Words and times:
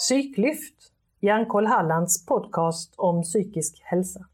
Psyklyft, 0.00 0.92
Hjärnkoll 1.20 1.66
Hallands 1.66 2.26
podcast 2.26 2.94
om 2.96 3.22
psykisk 3.22 3.80
hälsa. 3.82 4.28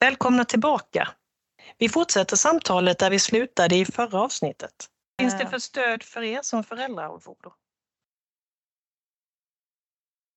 Välkomna 0.00 0.44
tillbaka! 0.44 1.08
Vi 1.78 1.88
fortsätter 1.88 2.36
samtalet 2.36 2.98
där 2.98 3.10
vi 3.10 3.18
slutade 3.18 3.76
i 3.76 3.84
förra 3.84 4.20
avsnittet. 4.20 4.90
Vad 5.16 5.24
finns 5.24 5.40
det 5.40 5.50
för 5.50 5.58
stöd 5.58 6.02
för 6.02 6.22
er 6.22 6.42
som 6.42 6.64
föräldrar 6.64 7.08
och 7.08 7.22
Fodo? 7.22 7.52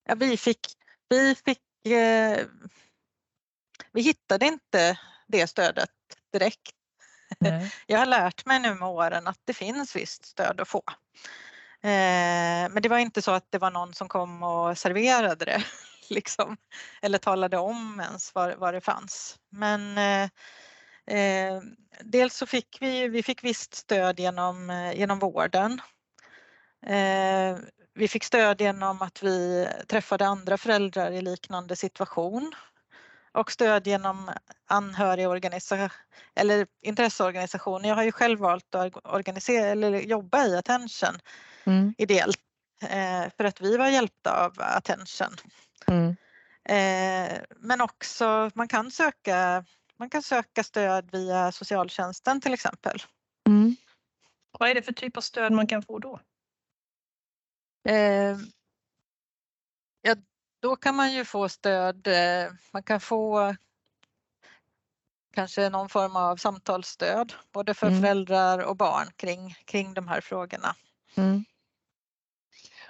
Ja, 0.06 0.16
vi 0.16 0.38
fick, 0.38 0.60
vi 1.10 1.36
fick 1.36 1.86
eh, 1.86 2.46
vi 3.92 4.02
hittade 4.02 4.46
inte 4.46 5.00
det 5.28 5.48
stödet 5.48 5.90
direkt. 6.34 6.72
Nej. 7.40 7.74
Jag 7.88 8.00
har 8.00 8.06
lärt 8.06 8.46
mig 8.46 8.60
nu 8.60 8.76
med 8.76 8.88
åren 8.88 9.28
att 9.28 9.40
det 9.44 9.54
finns 9.54 9.96
visst 9.96 10.26
stöd 10.26 10.62
att 10.62 10.68
få. 10.68 10.84
Eh, 11.84 12.70
men 12.72 12.82
det 12.82 12.90
var 12.90 12.98
inte 12.98 13.22
så 13.22 13.32
att 13.32 13.46
det 13.50 13.58
var 13.58 13.72
någon 13.72 13.94
som 13.94 14.08
kom 14.08 14.44
och 14.44 14.78
serverade 14.78 15.46
det 15.46 15.64
liksom, 16.10 16.58
eller 17.02 17.18
talade 17.18 17.58
om 17.58 18.00
ens 18.00 18.36
vad, 18.36 18.58
vad 18.58 18.74
det 18.74 18.82
fanns. 18.82 19.40
Men 19.50 19.98
eh, 19.98 20.30
eh, 21.18 21.62
dels 22.00 22.36
så 22.36 22.46
fick 22.46 22.78
vi, 22.82 23.08
vi 23.08 23.24
fick 23.24 23.44
visst 23.44 23.74
stöd 23.76 24.20
genom, 24.20 24.70
eh, 24.70 24.94
genom 24.94 25.20
vården. 25.20 25.82
Eh, 26.86 27.58
vi 27.94 28.08
fick 28.08 28.24
stöd 28.24 28.62
genom 28.62 29.02
att 29.02 29.24
vi 29.24 29.68
träffade 29.88 30.28
andra 30.28 30.58
föräldrar 30.58 31.12
i 31.12 31.22
liknande 31.22 31.76
situation 31.76 32.52
och 33.32 33.52
stöd 33.52 33.88
genom 33.88 34.32
anhörigorganisationer 34.68 35.92
eller 36.36 36.68
intresseorganisationer. 36.82 37.90
Jag 37.90 37.96
har 37.96 38.04
ju 38.04 38.12
själv 38.12 38.40
valt 38.40 38.76
att 38.76 38.94
organisera 39.04 39.66
eller 39.66 40.00
jobba 40.00 40.46
i 40.46 40.58
Attention 40.58 41.20
mm. 41.70 41.94
ideellt 41.98 42.40
eh, 42.82 43.32
för 43.38 43.44
att 43.44 43.62
vi 43.62 43.78
var 43.78 43.88
hjälpta 43.88 44.46
av 44.46 44.54
Attention. 44.58 45.36
Mm. 45.88 46.16
Eh, 46.70 47.42
men 47.58 47.82
också 47.82 48.52
man 48.56 48.68
kan 48.68 48.92
söka 48.92 49.66
man 49.98 50.10
kan 50.10 50.24
söka 50.24 50.64
stöd 50.64 51.12
via 51.12 51.52
socialtjänsten 51.52 52.42
till 52.42 52.54
exempel. 52.54 53.04
Mm. 53.48 53.76
Vad 54.60 54.70
är 54.70 54.76
det 54.76 54.82
för 54.82 54.94
typ 54.94 55.18
av 55.18 55.22
stöd 55.22 55.52
man 55.52 55.68
kan 55.68 55.84
få 55.84 56.00
då? 56.00 56.20
Eh, 57.90 58.38
ja, 60.02 60.16
då 60.60 60.76
kan 60.76 60.96
man 60.96 61.14
ju 61.14 61.26
få 61.26 61.50
stöd. 61.50 62.08
Eh, 62.08 62.52
man 62.72 62.84
kan 62.84 63.00
få 63.00 63.56
kanske 65.34 65.70
någon 65.70 65.90
form 65.90 66.16
av 66.16 66.38
samtalsstöd 66.38 67.34
både 67.52 67.74
för 67.74 67.88
mm. 67.88 68.02
föräldrar 68.02 68.60
och 68.60 68.78
barn 68.78 69.08
kring, 69.16 69.56
kring 69.66 69.94
de 69.94 70.08
här 70.08 70.22
frågorna. 70.22 70.76
Mm. 71.16 71.46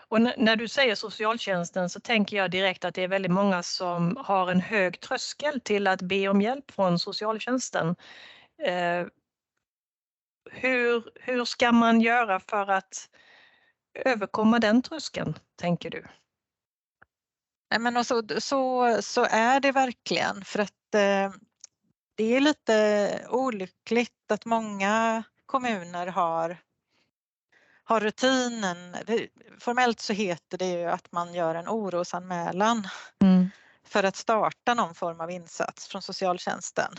Och 0.09 0.21
när 0.21 0.55
du 0.55 0.67
säger 0.67 0.95
socialtjänsten 0.95 1.89
så 1.89 1.99
tänker 1.99 2.37
jag 2.37 2.51
direkt 2.51 2.85
att 2.85 2.95
det 2.95 3.03
är 3.03 3.07
väldigt 3.07 3.31
många 3.31 3.63
som 3.63 4.17
har 4.25 4.51
en 4.51 4.61
hög 4.61 4.99
tröskel 4.99 5.61
till 5.61 5.87
att 5.87 6.01
be 6.01 6.27
om 6.27 6.41
hjälp 6.41 6.71
från 6.71 6.99
socialtjänsten. 6.99 7.95
Eh, 8.63 9.07
hur, 10.51 11.11
hur 11.15 11.45
ska 11.45 11.71
man 11.71 12.01
göra 12.01 12.39
för 12.39 12.67
att 12.67 13.09
överkomma 14.05 14.59
den 14.59 14.81
tröskeln, 14.81 15.39
tänker 15.55 15.89
du? 15.89 16.05
Nej, 17.71 17.79
men 17.79 17.97
alltså, 17.97 18.23
så, 18.37 18.97
så 19.01 19.27
är 19.29 19.59
det 19.59 19.71
verkligen 19.71 20.45
för 20.45 20.59
att 20.59 20.95
eh, 20.95 21.31
det 22.15 22.35
är 22.35 22.39
lite 22.39 23.27
olyckligt 23.29 24.31
att 24.31 24.45
många 24.45 25.23
kommuner 25.45 26.07
har 26.07 26.57
har 27.89 27.99
rutinen, 27.99 28.95
formellt 29.59 29.99
så 29.99 30.13
heter 30.13 30.57
det 30.57 30.67
ju 30.67 30.85
att 30.85 31.11
man 31.11 31.33
gör 31.33 31.55
en 31.55 31.67
orosanmälan 31.67 32.87
mm. 33.21 33.49
för 33.87 34.03
att 34.03 34.15
starta 34.15 34.73
någon 34.73 34.95
form 34.95 35.21
av 35.21 35.31
insats 35.31 35.87
från 35.87 36.01
socialtjänsten. 36.01 36.93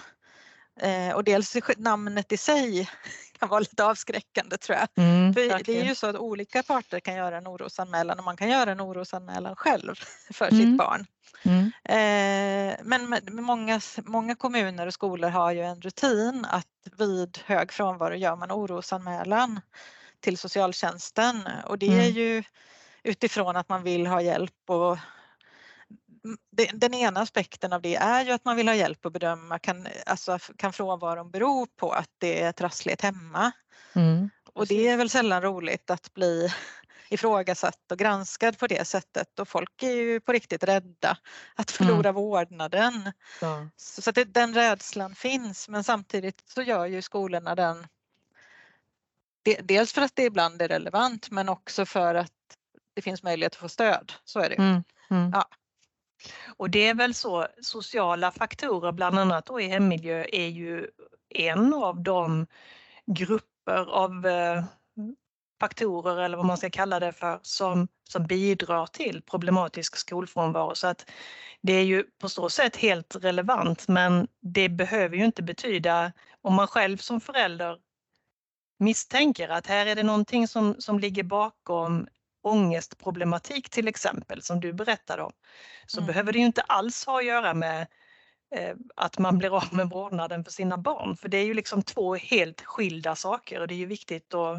Eh, 0.81 1.15
och 1.15 1.25
dels 1.25 1.57
namnet 1.77 2.33
i 2.33 2.37
sig 2.37 2.91
kan 3.39 3.49
vara 3.49 3.61
lite 3.61 3.85
avskräckande 3.85 4.57
tror 4.57 4.79
jag. 4.79 4.89
Mm, 5.05 5.35
för 5.35 5.65
det 5.65 5.81
är 5.81 5.85
ju 5.85 5.95
så 5.95 6.07
att 6.07 6.17
olika 6.17 6.63
parter 6.63 7.01
kan 7.01 7.15
göra 7.15 7.37
en 7.37 7.47
orosanmälan 7.47 8.19
och 8.19 8.25
man 8.25 8.37
kan 8.37 8.49
göra 8.49 8.73
en 8.73 8.81
orosanmälan 8.81 9.57
själv 9.57 9.95
för 10.33 10.49
mm. 10.49 10.61
sitt 10.61 10.79
barn. 10.79 11.07
Mm. 11.43 11.73
Eh, 11.85 12.77
men 12.83 13.21
många, 13.31 13.81
många 14.05 14.35
kommuner 14.35 14.87
och 14.87 14.95
skolor 14.95 15.29
har 15.29 15.53
ju 15.53 15.61
en 15.61 15.81
rutin 15.81 16.47
att 16.51 16.67
vid 16.99 17.39
hög 17.45 17.73
frånvaro 17.73 18.15
gör 18.15 18.37
man 18.37 18.53
orosanmälan 18.53 19.61
till 20.21 20.39
socialtjänsten 20.39 21.49
och 21.67 21.79
det 21.79 21.87
är 21.87 22.09
mm. 22.09 22.13
ju 22.13 22.43
utifrån 23.03 23.57
att 23.57 23.69
man 23.69 23.83
vill 23.83 24.07
ha 24.07 24.23
hjälp 24.23 24.55
och 24.67 24.99
den 26.73 26.95
ena 26.95 27.21
aspekten 27.21 27.73
av 27.73 27.83
det 27.83 27.97
är 27.97 28.25
ju 28.25 28.33
att 28.33 28.45
man 28.45 28.57
vill 28.57 28.69
ha 28.69 28.75
hjälp 28.75 29.07
att 29.07 29.13
bedöma 29.13 29.59
kan, 29.59 29.87
alltså, 30.07 30.39
kan 30.57 30.73
frånvaron 30.73 31.31
bero 31.31 31.67
på 31.67 31.93
att 31.93 32.11
det 32.19 32.43
är 32.43 32.53
trassligt 32.53 33.03
hemma? 33.03 33.53
Mm, 33.93 34.31
och 34.53 34.67
det 34.67 34.89
är 34.89 34.97
väl 34.97 35.11
sällan 35.11 35.43
roligt 35.43 35.91
att 35.91 36.15
bli 36.15 36.49
ifrågasatt 37.09 37.93
och 37.93 37.99
granskad 37.99 38.59
på 38.59 38.67
det 38.67 38.85
sättet 38.85 39.39
och 39.39 39.49
folk 39.49 39.83
är 39.83 39.91
ju 39.91 40.21
på 40.21 40.33
riktigt 40.33 40.65
rädda 40.65 41.17
att 41.55 41.71
förlora 41.71 42.09
mm. 42.09 42.15
vårdnaden. 42.15 43.13
Ja. 43.41 43.69
Så, 43.77 44.03
så 44.03 44.11
att 44.11 44.17
det, 44.17 44.25
den 44.25 44.55
rädslan 44.55 45.15
finns 45.15 45.69
men 45.69 45.85
samtidigt 45.85 46.43
så 46.47 46.63
gör 46.63 46.87
ju 46.87 47.03
skolorna 47.03 47.55
den 47.55 47.87
dels 49.63 49.93
för 49.93 50.03
att 50.03 50.17
det 50.17 50.25
ibland 50.25 50.63
är 50.63 50.69
relevant 50.69 51.31
men 51.31 51.49
också 51.49 51.87
för 51.87 52.15
att 52.15 52.33
det 52.95 53.03
finns 53.03 53.23
möjlighet 53.23 53.53
att 53.53 53.59
få 53.59 53.69
stöd. 53.69 54.13
Så 54.25 54.41
är 54.41 54.49
det. 54.49 54.55
Mm, 54.55 54.83
mm. 55.11 55.31
Ja. 55.35 55.49
Och 56.57 56.71
det 56.71 56.87
är 56.87 56.95
väl 56.95 57.15
så, 57.15 57.47
sociala 57.63 58.31
faktorer 58.31 58.93
bland 58.93 59.19
annat 59.19 59.47
då 59.47 59.61
i 59.61 59.67
hemmiljö 59.67 60.25
är 60.33 60.49
ju 60.49 60.91
en 61.29 61.75
av 61.75 62.03
de 62.03 62.47
grupper 63.07 63.91
av 63.91 64.27
eh, 64.27 64.65
faktorer 65.61 66.17
eller 66.23 66.37
vad 66.37 66.47
man 66.47 66.57
ska 66.57 66.71
kalla 66.71 67.01
det 67.01 67.13
för 67.13 67.39
som, 67.43 67.89
som 68.09 68.27
bidrar 68.27 68.87
till 68.87 69.23
problematisk 69.23 69.97
skolfrånvaro. 69.97 70.75
Så 70.75 70.87
att 70.87 71.11
det 71.61 71.73
är 71.73 71.85
ju 71.85 72.05
på 72.21 72.29
så 72.29 72.51
sätt 72.51 72.77
helt 72.77 73.17
relevant 73.17 73.89
men 73.89 74.29
det 74.41 74.69
behöver 74.69 75.17
ju 75.17 75.25
inte 75.25 75.43
betyda 75.43 76.13
om 76.43 76.55
man 76.55 76.67
själv 76.67 76.97
som 76.97 77.21
förälder 77.21 77.79
misstänker 78.81 79.49
att 79.49 79.67
här 79.67 79.87
är 79.87 79.95
det 79.95 80.03
någonting 80.03 80.49
som, 80.49 80.77
som 80.79 80.99
ligger 80.99 81.23
bakom 81.23 82.07
ångestproblematik 82.43 83.71
till 83.71 83.89
exempel 83.89 84.43
som 84.43 84.61
du 84.61 84.73
berättade 84.73 85.23
om, 85.23 85.33
så 85.87 85.99
mm. 85.99 86.07
behöver 86.07 86.33
det 86.33 86.39
ju 86.39 86.45
inte 86.45 86.63
alls 86.63 87.07
ha 87.07 87.19
att 87.19 87.25
göra 87.25 87.55
med 87.55 87.87
eh, 88.55 88.75
att 88.97 89.19
man 89.19 89.39
blir 89.39 89.57
av 89.57 89.75
med 89.75 89.91
vårdnaden 89.91 90.45
för 90.45 90.53
sina 90.53 90.79
barn. 90.79 91.17
För 91.17 91.29
det 91.29 91.37
är 91.37 91.45
ju 91.45 91.55
liksom 91.55 91.83
två 91.83 92.15
helt 92.15 92.61
skilda 92.61 93.17
saker 93.17 93.61
och 93.61 93.69
det 93.69 93.75
är 93.75 93.79
ju 93.79 93.87
viktigt 93.87 94.35
att, 94.35 94.57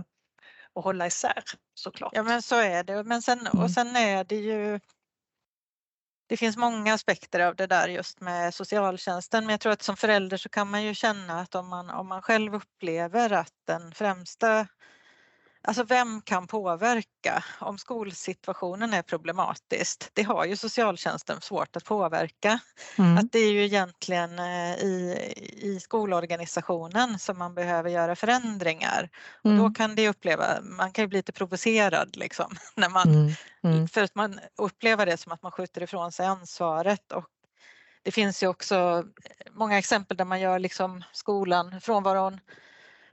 att 0.76 0.84
hålla 0.84 1.08
isär 1.08 1.44
såklart. 1.74 2.12
Ja 2.16 2.24
men 2.24 2.42
så 2.42 2.56
är 2.56 2.84
det. 2.84 3.04
Men 3.04 3.22
sen, 3.22 3.40
mm. 3.40 3.64
Och 3.64 3.72
sen 3.72 3.96
är 3.96 4.24
det 4.24 4.36
ju 4.36 4.80
det 6.32 6.38
finns 6.38 6.58
många 6.58 6.94
aspekter 6.94 7.40
av 7.40 7.56
det 7.56 7.68
där 7.68 7.88
just 7.88 8.22
med 8.22 8.54
socialtjänsten 8.54 9.46
men 9.46 9.54
jag 9.54 9.60
tror 9.60 9.74
att 9.74 9.82
som 9.82 9.98
förälder 9.98 10.38
så 10.38 10.50
kan 10.50 10.72
man 10.72 10.84
ju 10.84 10.94
känna 10.94 11.40
att 11.40 11.56
om 11.56 11.70
man, 11.70 11.90
om 11.90 12.08
man 12.08 12.22
själv 12.22 12.56
upplever 12.56 13.34
att 13.34 13.54
den 13.68 13.92
främsta 13.92 14.68
Alltså 15.64 15.84
vem 15.84 16.22
kan 16.22 16.48
påverka 16.48 17.44
om 17.60 17.78
skolsituationen 17.78 18.94
är 18.94 19.02
problematisk? 19.02 20.04
Det 20.14 20.24
har 20.24 20.46
ju 20.46 20.56
socialtjänsten 20.56 21.42
svårt 21.42 21.76
att 21.76 21.86
påverka. 21.86 22.60
Mm. 22.98 23.18
Att 23.18 23.32
det 23.32 23.40
är 23.40 23.52
ju 23.52 23.64
egentligen 23.64 24.40
eh, 24.40 24.74
i, 24.74 25.18
i 25.58 25.80
skolorganisationen 25.80 27.20
som 27.20 27.38
man 27.38 27.54
behöver 27.54 27.90
göra 27.90 28.16
förändringar. 28.16 29.10
Mm. 29.44 29.60
Och 29.60 29.70
då 29.70 29.76
kan 29.76 29.96
det 29.96 30.10
uppleva, 30.10 30.62
man 30.62 30.92
kan 30.92 31.04
ju 31.04 31.08
bli 31.08 31.20
lite 31.20 31.32
provocerad 31.32 32.16
liksom, 32.16 32.56
när 32.76 32.90
man, 32.90 33.08
mm. 33.08 33.34
mm. 33.64 33.88
för 33.88 34.04
att 34.04 34.16
man 34.16 34.40
upplever 34.58 35.06
det 35.06 35.18
som 35.18 35.32
att 35.32 35.44
man 35.44 35.52
skjuter 35.52 35.84
ifrån 35.84 36.12
sig 36.12 36.26
ansvaret 36.26 37.12
och 37.12 37.26
det 38.04 38.12
finns 38.12 38.44
ju 38.44 38.48
också 38.48 39.04
många 39.52 39.78
exempel 39.78 40.18
där 40.18 40.26
man 40.26 40.40
gör 40.40 40.60
liksom 40.60 41.04
skolan, 41.12 41.82
frånvaron 41.82 42.40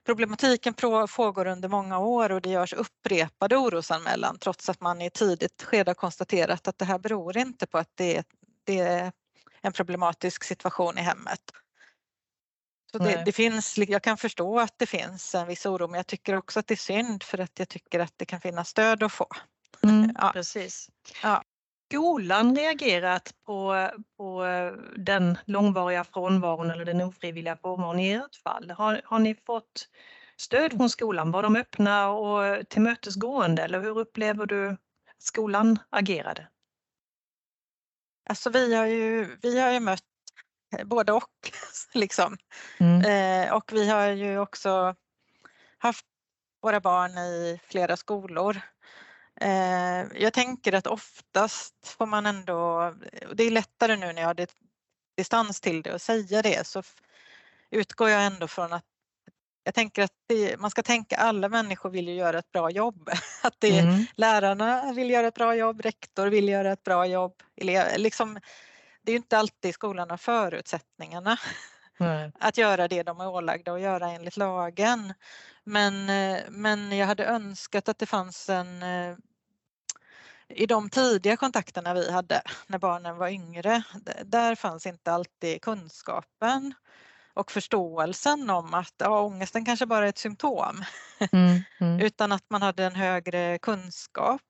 Problematiken 0.09 0.75
pågår 0.75 1.47
under 1.47 1.69
många 1.69 1.99
år 1.99 2.33
och 2.33 2.43
det 2.43 2.51
görs 2.51 2.73
upprepade 2.73 3.57
orosanmälan 3.57 4.39
trots 4.39 4.69
att 4.69 4.81
man 4.81 5.03
i 5.03 5.11
tidigt 5.11 5.63
skede 5.63 5.91
har 5.91 5.95
konstaterat 5.95 6.69
att 6.69 6.79
det 6.79 6.85
här 6.85 6.99
beror 6.99 7.37
inte 7.37 7.67
på 7.67 7.79
att 7.79 7.91
det 7.95 8.17
är, 8.17 8.25
det 8.65 8.79
är 8.79 9.13
en 9.61 9.73
problematisk 9.73 10.45
situation 10.45 10.99
i 10.99 11.01
hemmet. 11.01 11.41
Så 12.93 12.99
det, 12.99 13.23
det, 13.25 13.33
finns, 13.33 13.79
jag 13.79 14.03
kan 14.03 14.17
förstå 14.17 14.61
att 14.61 14.75
det 14.77 14.87
finns 14.87 15.35
en 15.35 15.47
viss 15.47 15.67
oro 15.67 15.89
men 15.89 15.97
jag 15.97 16.07
tycker 16.07 16.37
också 16.37 16.61
att 16.61 16.67
det 16.67 16.75
är 16.75 16.77
synd 16.77 17.23
för 17.23 17.39
att 17.39 17.59
jag 17.59 17.69
tycker 17.69 18.01
att 18.01 18.13
det 18.17 18.25
kan 18.25 18.41
finnas 18.41 18.69
stöd 18.69 19.03
att 19.03 19.13
få. 19.13 19.29
Mm, 19.83 20.13
ja. 20.19 20.31
Precis. 20.33 20.91
Ja 21.23 21.43
skolan 21.89 22.57
reagerat 22.57 23.35
på, 23.47 23.89
på 24.17 24.45
den 24.97 25.39
långvariga 25.45 26.05
frånvaron 26.05 26.71
eller 26.71 26.85
den 26.85 27.01
ofrivilliga 27.01 27.57
frånvaron 27.57 28.01
i 28.01 28.13
ert 28.13 28.37
fall? 28.43 28.71
Har, 28.71 29.01
har 29.05 29.19
ni 29.19 29.35
fått 29.47 29.89
stöd 30.37 30.73
från 30.73 30.91
skolan? 30.91 31.31
Var 31.31 31.43
de 31.43 31.57
öppna 31.57 32.09
och 32.09 32.69
tillmötesgående 32.69 33.63
eller 33.63 33.81
hur 33.81 33.99
upplever 33.99 34.47
du 34.47 34.77
skolan 35.19 35.79
agerade? 35.91 36.49
Alltså 38.31 38.51
vi 38.51 38.75
har 38.75 38.87
ju, 38.87 39.37
vi 39.43 39.61
har 39.61 39.73
ju 39.73 39.81
mött 39.81 40.05
både 40.85 41.13
och. 41.13 41.31
Liksom. 41.95 42.37
Mm. 42.81 43.01
Eh, 43.05 43.55
och 43.55 43.73
vi 43.73 43.89
har 43.89 44.07
ju 44.09 44.39
också 44.39 44.95
haft 45.79 46.07
våra 46.63 46.81
barn 46.81 47.19
i 47.19 47.61
flera 47.65 47.97
skolor. 47.97 48.61
Eh, 49.41 50.07
jag 50.23 50.33
tänker 50.33 50.73
att 50.73 50.87
oftast 50.87 51.75
får 51.85 52.07
man 52.07 52.27
ändå, 52.27 52.95
det 53.35 53.45
är 53.45 53.51
lättare 53.51 53.97
nu 53.97 54.13
när 54.13 54.23
jag 54.23 54.29
har 54.29 54.47
distans 55.17 55.61
till 55.61 55.83
det 55.83 55.93
och 55.95 56.03
säga 56.03 56.43
det, 56.43 56.67
så 56.67 56.83
utgår 57.71 58.09
jag 58.09 58.27
ändå 58.27 58.49
från 58.49 58.73
att 58.73 58.85
jag 59.65 59.75
tänker 59.75 60.03
att 60.03 60.13
det, 60.29 60.61
man 60.61 60.71
ska 60.71 60.83
tänka 60.83 61.17
alla 61.17 61.49
människor 61.49 61.91
vill 61.91 62.09
ju 62.09 62.15
göra 62.15 62.39
ett 62.39 62.53
bra 62.53 62.71
jobb. 62.71 63.11
Att 63.43 63.55
det, 63.59 63.79
Mm. 63.79 64.05
Lärarna 64.17 64.93
vill 64.93 65.11
göra 65.11 65.27
ett 65.27 65.35
bra 65.35 65.55
jobb, 65.55 65.81
rektor 65.81 66.27
vill 66.27 66.49
göra 66.49 66.73
ett 66.73 66.83
bra 66.85 67.07
jobb. 67.07 67.43
Elev, 67.57 67.99
liksom, 67.99 68.41
det 69.03 69.11
är 69.11 69.13
ju 69.13 69.17
inte 69.17 69.39
alltid 69.39 69.75
skolan 69.75 70.11
har 70.11 70.17
förutsättningarna 70.17 71.37
Nej. 71.99 72.33
att 72.41 72.59
göra 72.59 72.89
det 72.89 73.03
de 73.03 73.21
är 73.21 73.29
ålagda 73.29 73.73
att 73.73 73.81
göra 73.81 74.11
enligt 74.11 74.37
lagen. 74.37 75.15
Men, 75.65 76.11
eh, 76.11 76.41
men 76.49 76.99
jag 76.99 77.07
hade 77.07 77.25
önskat 77.25 77.89
att 77.89 77.99
det 77.99 78.07
fanns 78.07 78.49
en 78.49 78.83
eh, 78.83 79.17
i 80.49 80.67
de 80.67 80.91
tidiga 80.91 81.37
kontakterna 81.37 81.95
vi 81.95 82.13
hade 82.13 82.43
när 82.67 82.79
barnen 82.79 83.17
var 83.17 83.29
yngre, 83.29 83.83
där 84.25 84.55
fanns 84.55 84.87
inte 84.87 85.13
alltid 85.13 85.63
kunskapen 85.63 86.75
och 87.35 87.53
förståelsen 87.53 88.51
om 88.51 88.75
att 88.75 88.95
ja, 88.99 89.21
ångesten 89.21 89.65
kanske 89.65 89.87
bara 89.87 90.05
är 90.05 90.09
ett 90.09 90.19
symptom 90.19 90.85
Mm. 91.33 91.63
Mm. 91.81 92.01
utan 92.01 92.33
att 92.33 92.45
man 92.51 92.63
hade 92.63 92.85
en 92.85 92.95
högre 92.95 93.59
kunskap. 93.59 94.41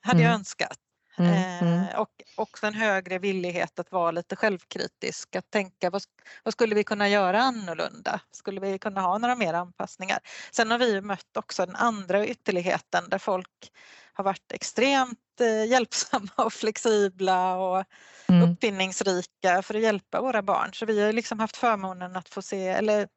Hade 0.00 0.22
jag 0.22 0.28
Mm. 0.28 0.38
önskat. 0.40 0.78
Mm. 1.18 1.32
Mm. 1.32 1.82
Eh, 1.82 2.00
och 2.00 2.22
också 2.36 2.66
en 2.66 2.74
högre 2.74 3.18
villighet 3.18 3.78
att 3.78 3.92
vara 3.92 4.10
lite 4.10 4.36
självkritisk, 4.36 5.36
att 5.36 5.50
tänka 5.50 5.90
vad, 5.90 6.02
vad 6.44 6.54
skulle 6.54 6.74
vi 6.74 6.84
kunna 6.84 7.08
göra 7.08 7.42
annorlunda? 7.42 8.20
Skulle 8.30 8.60
vi 8.60 8.78
kunna 8.78 9.00
ha 9.00 9.18
några 9.18 9.36
mer 9.36 9.54
anpassningar? 9.54 10.18
Sen 10.52 10.70
har 10.70 10.78
vi 10.78 11.00
mött 11.00 11.36
också 11.36 11.66
den 11.66 11.76
andra 11.76 12.26
ytterligheten 12.26 13.08
där 13.08 13.18
folk 13.18 13.72
har 14.16 14.24
varit 14.24 14.52
extremt 14.52 15.40
eh, 15.40 15.64
hjälpsamma 15.70 16.30
och 16.36 16.52
flexibla 16.52 17.56
och 17.56 17.84
Mm. 18.28 18.50
uppfinningsrika 18.52 19.62
för 19.62 19.74
att 19.74 19.80
hjälpa 19.80 20.20
våra 20.20 20.42
barn. 20.42 20.70
Så 20.74 20.86
vi 20.86 21.04
har 21.04 21.12
liksom 21.12 21.40
haft 21.40 21.56
förmånen 21.56 22.16
att 22.16 22.28
få 22.28 22.42
se, 22.42 22.68
eller 22.68 23.08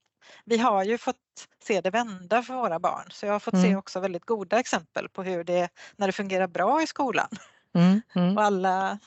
vi 0.46 0.58
har 0.58 0.84
ju 0.84 0.98
fått 0.98 1.16
se 1.64 1.82
det 1.82 1.90
vända 1.90 2.44
för 2.44 2.54
våra 2.54 2.80
barn. 2.80 3.08
Så 3.12 3.26
jag 3.26 3.34
har 3.34 3.40
fått 3.40 3.54
se 3.62 3.68
Mm. 3.68 3.80
också 3.80 4.00
väldigt 4.00 4.26
goda 4.26 4.60
exempel 4.60 5.10
på 5.10 5.24
hur 5.24 5.44
det, 5.44 5.70
när 5.96 6.08
det 6.08 6.14
fungerar 6.14 6.48
bra 6.48 6.82
i 6.82 6.88
skolan 6.88 7.30
Mm. 7.76 8.02
Mm. 8.16 8.38
och 8.38 8.44
alla 8.44 9.00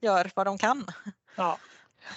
gör 0.00 0.30
vad 0.34 0.46
de 0.46 0.58
kan. 0.58 0.86
Ja. 1.36 1.58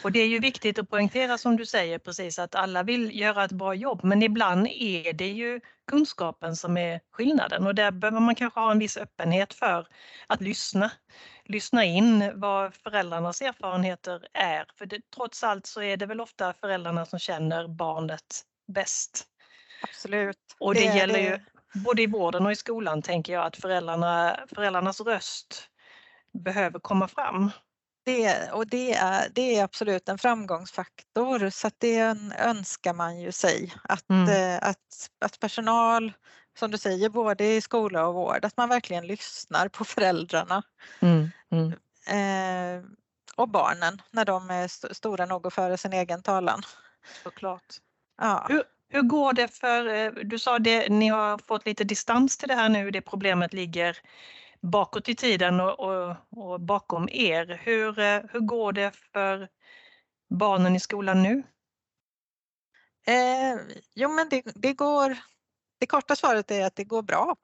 Och 0.03 0.11
det 0.11 0.19
är 0.19 0.27
ju 0.27 0.39
viktigt 0.39 0.79
att 0.79 0.89
poängtera 0.89 1.37
som 1.37 1.57
du 1.57 1.65
säger 1.65 1.99
precis 1.99 2.39
att 2.39 2.55
alla 2.55 2.83
vill 2.83 3.19
göra 3.19 3.43
ett 3.43 3.51
bra 3.51 3.73
jobb 3.73 4.03
men 4.03 4.23
ibland 4.23 4.67
är 4.67 5.13
det 5.13 5.27
ju 5.27 5.61
kunskapen 5.87 6.55
som 6.55 6.77
är 6.77 6.99
skillnaden 7.11 7.67
och 7.67 7.75
där 7.75 7.91
behöver 7.91 8.19
man 8.19 8.35
kanske 8.35 8.59
ha 8.59 8.71
en 8.71 8.79
viss 8.79 8.97
öppenhet 8.97 9.53
för 9.53 9.87
att 10.27 10.41
lyssna. 10.41 10.91
Lyssna 11.45 11.85
in 11.85 12.31
vad 12.35 12.75
föräldrarnas 12.75 13.41
erfarenheter 13.41 14.27
är 14.33 14.65
för 14.75 14.85
det, 14.85 15.01
trots 15.15 15.43
allt 15.43 15.65
så 15.65 15.81
är 15.81 15.97
det 15.97 16.05
väl 16.05 16.21
ofta 16.21 16.53
föräldrarna 16.53 17.05
som 17.05 17.19
känner 17.19 17.67
barnet 17.67 18.41
bäst. 18.67 19.25
Absolut. 19.81 20.37
Och 20.59 20.73
det, 20.73 20.83
gäller 20.83 21.19
ju 21.19 21.39
både 21.73 22.01
i 22.01 22.07
vården 22.07 22.45
och 22.45 22.51
i 22.51 22.55
skolan 22.55 23.01
tänker 23.01 23.33
jag 23.33 23.45
att 23.45 23.57
föräldrarna, 23.57 24.39
föräldrarnas 24.55 25.01
röst 25.01 25.69
behöver 26.33 26.79
komma 26.79 27.07
fram. 27.07 27.51
Det, 28.07 28.51
och 28.51 28.68
det 28.68 28.94
är, 28.94 29.30
det 29.30 29.56
är 29.57 29.63
absolut 29.63 30.09
en 30.09 30.18
framgångsfaktor 30.18 31.50
så 31.50 31.68
att 31.68 31.75
det 31.77 31.98
ön- 32.00 32.33
önskar 32.39 32.94
man 32.94 33.19
ju 33.19 33.31
sig 33.31 33.74
att, 33.83 34.09
Mm. 34.09 34.30
eh, 34.30 34.69
att, 34.69 35.09
att 35.25 35.39
personal, 35.39 36.13
som 36.59 36.71
du 36.71 36.77
säger, 36.77 37.09
både 37.09 37.45
i 37.56 37.62
skola 37.62 38.07
och 38.07 38.13
vård, 38.13 38.45
att 38.45 38.57
man 38.57 38.69
verkligen 38.69 39.07
lyssnar 39.07 39.68
på 39.68 39.86
föräldrarna 39.86 40.63
Mm. 41.00 41.30
Mm. 41.51 41.74
eh, 42.07 42.86
och 43.36 43.50
barnen 43.50 44.01
när 44.12 44.25
de 44.25 44.50
är 44.50 44.65
st- 44.65 44.94
stora 44.95 45.25
nog 45.25 45.48
att 45.48 45.54
föra 45.54 45.77
sin 45.77 45.94
egen 45.94 46.21
talan. 46.24 46.62
Såklart. 47.24 47.75
Ja. 48.21 48.45
Hur, 48.50 48.63
hur 48.89 49.01
går 49.01 49.33
det 49.33 49.48
för, 49.48 49.88
eh, 49.88 50.12
du 50.12 50.39
sa 50.39 50.59
det, 50.59 50.89
ni 50.89 51.07
har 51.07 51.38
fått 51.38 51.65
lite 51.65 51.83
distans 51.83 52.38
till 52.38 52.48
det 52.48 52.56
här 52.56 52.69
nu, 52.69 52.92
det 52.92 53.01
problemet 53.01 53.54
ligger 53.54 53.98
bakåt 54.62 55.09
i 55.09 55.15
tiden 55.15 55.59
och, 55.59 55.80
och, 55.80 56.15
och 56.30 56.62
bakom 56.62 57.09
er. 57.12 57.62
Hur, 57.63 58.00
eh, 58.00 58.21
hur 58.31 58.39
går 58.39 58.71
det 58.71 58.92
för 59.13 59.48
barnen 60.30 60.75
i 60.75 60.80
skolan 60.80 61.24
nu? 61.24 61.44
Eh, 63.07 63.59
jo 63.95 64.09
men 64.09 64.30
det, 64.30 64.42
det 64.56 64.74
går, 64.74 65.18
det 65.80 65.86
korta 65.86 66.15
svaret 66.15 66.51
är 66.51 66.65
att 66.65 66.75
det 66.75 66.83
går 66.83 67.01
bra. 67.01 67.36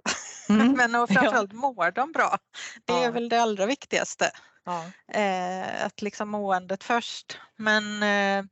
Mm. 0.50 0.72
men 0.78 0.96
och 0.96 1.10
framförallt 1.10 1.54
mår 1.54 1.92
de 1.92 2.12
bra. 2.12 2.38
Det 2.86 2.94
är 2.94 3.04
Ja. 3.04 3.12
väl 3.12 3.30
det 3.30 3.42
allra 3.42 3.66
viktigaste. 3.66 4.32
Ja. 4.66 4.86
eh, 5.20 5.86
att 5.86 6.02
liksom 6.02 6.30
måendet 6.30 6.84
först. 6.84 7.40
Men 7.56 8.04
eh, 8.04 8.46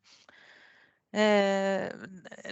eh, 1.13 1.91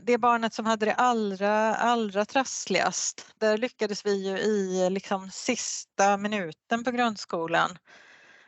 det 0.02 0.18
barnet 0.18 0.54
som 0.54 0.66
hade 0.66 0.86
det 0.86 0.94
allra, 0.94 1.76
allra 1.76 2.26
trassligast, 2.26 3.34
där 3.38 3.58
lyckades 3.58 4.06
vi 4.06 4.28
ju 4.28 4.38
i 4.38 4.90
liksom 4.90 5.30
sista 5.32 6.18
minuten 6.18 6.84
på 6.84 6.92
grundskolan 6.92 7.78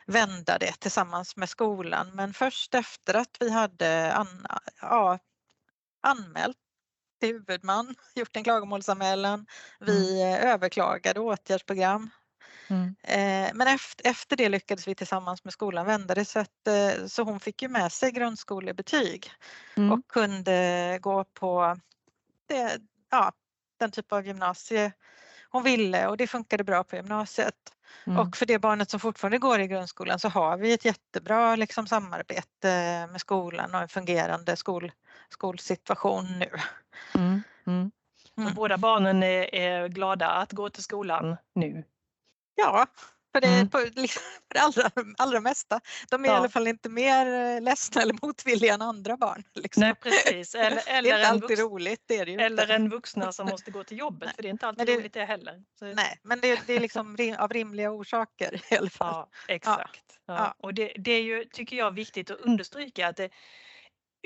vända 0.05 0.57
det 0.57 0.79
tillsammans 0.79 1.35
med 1.35 1.49
skolan. 1.49 2.11
Men 2.13 2.33
först 2.33 2.75
efter 2.75 3.13
att 3.13 3.37
vi 3.39 3.49
hade 3.49 4.13
an, 4.13 4.45
ja, 4.81 5.19
anmält 6.01 6.57
till 7.19 7.33
huvudman, 7.33 7.95
gjort 8.15 8.35
en 8.35 8.43
klagomålsanmälan, 8.43 9.45
vi 9.79 10.21
eh, 10.21 10.51
överklagade 10.51 11.19
åtgärdsprogram 11.19 12.09
Mm. 12.71 12.95
Eh, 13.03 13.51
Men 13.53 13.67
efter, 13.67 14.09
efter 14.09 14.35
det 14.35 14.49
lyckades 14.49 14.87
vi 14.87 14.95
tillsammans 14.95 15.43
med 15.43 15.53
skolan 15.53 15.85
vända 15.85 16.15
det 16.15 16.25
så 16.25 16.39
att 16.39 16.67
eh, 16.67 17.05
så 17.05 17.23
hon 17.23 17.39
fick 17.39 17.61
ju 17.61 17.67
med 17.67 17.91
sig 17.91 18.11
grundskolebetyg 18.11 19.31
Mm. 19.75 19.91
och 19.91 20.07
kunde 20.07 20.97
gå 21.01 21.23
på 21.23 21.77
det, 22.47 22.77
ja, 23.09 23.31
den 23.79 23.91
typ 23.91 24.11
av 24.11 24.27
gymnasie 24.27 24.91
hon 25.49 25.63
ville 25.63 26.07
och 26.07 26.17
det 26.17 26.27
funkade 26.27 26.63
bra 26.63 26.83
på 26.83 26.95
gymnasiet. 26.95 27.55
Mm. 28.07 28.19
Och 28.19 28.37
för 28.37 28.45
det 28.45 28.59
barnet 28.59 28.89
som 28.89 28.99
fortfarande 28.99 29.37
går 29.37 29.59
i 29.59 29.67
grundskolan 29.67 30.19
så 30.19 30.29
har 30.29 30.57
vi 30.57 30.73
ett 30.73 30.85
jättebra 30.85 31.55
liksom, 31.55 31.87
samarbete 31.87 33.07
med 33.11 33.21
skolan 33.21 33.75
och 33.75 33.81
en 33.81 33.87
fungerande 33.87 34.55
skol, 34.55 34.91
skolsituation 35.29 36.39
nu. 36.39 36.49
Mm. 37.15 37.43
Mm. 37.67 37.91
Mm. 38.37 38.53
båda 38.53 38.77
barnen 38.77 39.23
är, 39.23 39.55
är 39.55 39.87
glada 39.87 40.29
att 40.29 40.51
gå 40.51 40.69
till 40.69 40.83
skolan 40.83 41.37
nu? 41.55 41.83
Ja, 42.55 42.87
för 43.33 43.41
det, 43.41 43.47
Mm. 43.47 43.69
på, 43.69 43.79
liksom, 43.95 44.21
för 44.47 44.53
det 44.53 44.59
allra, 44.59 44.91
allra 45.17 45.39
mesta. 45.39 45.79
De 46.09 46.23
är 46.25 46.27
i 46.27 46.31
Ja. 46.31 46.37
alla 46.37 46.49
fall 46.49 46.67
inte 46.67 46.89
mer 46.89 47.25
eh, 47.55 47.61
ledsna 47.61 48.01
eller 48.01 48.13
motvilliga 48.25 48.73
än 48.73 48.81
andra 48.81 49.17
barn. 49.17 49.43
Liksom. 49.55 49.81
Nej 49.81 49.95
precis, 49.95 50.55
eller, 50.55 50.69
det 50.85 50.89
är 50.91 50.97
eller, 50.97 51.15
inte 51.17 51.27
alltid 51.29 51.49
vux, 51.57 51.59
roligt, 51.61 52.03
det 52.07 52.17
är 52.17 52.25
det 52.25 52.33
eller 52.33 52.63
inte. 52.63 52.73
en 52.75 52.89
vuxna 52.89 53.31
som 53.31 53.47
måste 53.47 53.71
gå 53.71 53.83
till 53.83 53.97
jobbet 53.97 54.25
Nej. 54.27 54.35
för 54.35 54.41
det 54.41 54.47
är 54.47 54.51
inte 54.51 54.67
alltid 54.67 54.87
det- 54.87 54.95
roligt 54.95 55.13
det 55.13 55.25
heller. 55.25 55.63
Så, 55.79 55.85
Nej, 55.85 56.19
men 56.23 56.39
det, 56.41 56.61
det 56.67 56.73
är 56.73 56.79
liksom 56.79 57.17
rim, 57.17 57.35
av 57.39 57.49
rimliga 57.53 57.91
orsaker 57.91 58.61
i 58.73 58.77
alla 58.77 58.89
fall. 58.89 59.13
Ja, 59.13 59.29
exakt. 59.47 60.03
Ja. 60.25 60.33
Ja. 60.35 60.55
Och 60.57 60.73
det, 60.73 60.93
det 60.97 61.11
är 61.11 61.21
ju, 61.21 61.45
tycker 61.45 61.77
jag, 61.77 61.91
viktigt 61.91 62.31
att 62.31 62.39
understryka 62.39 63.07
att 63.07 63.17
det, 63.17 63.29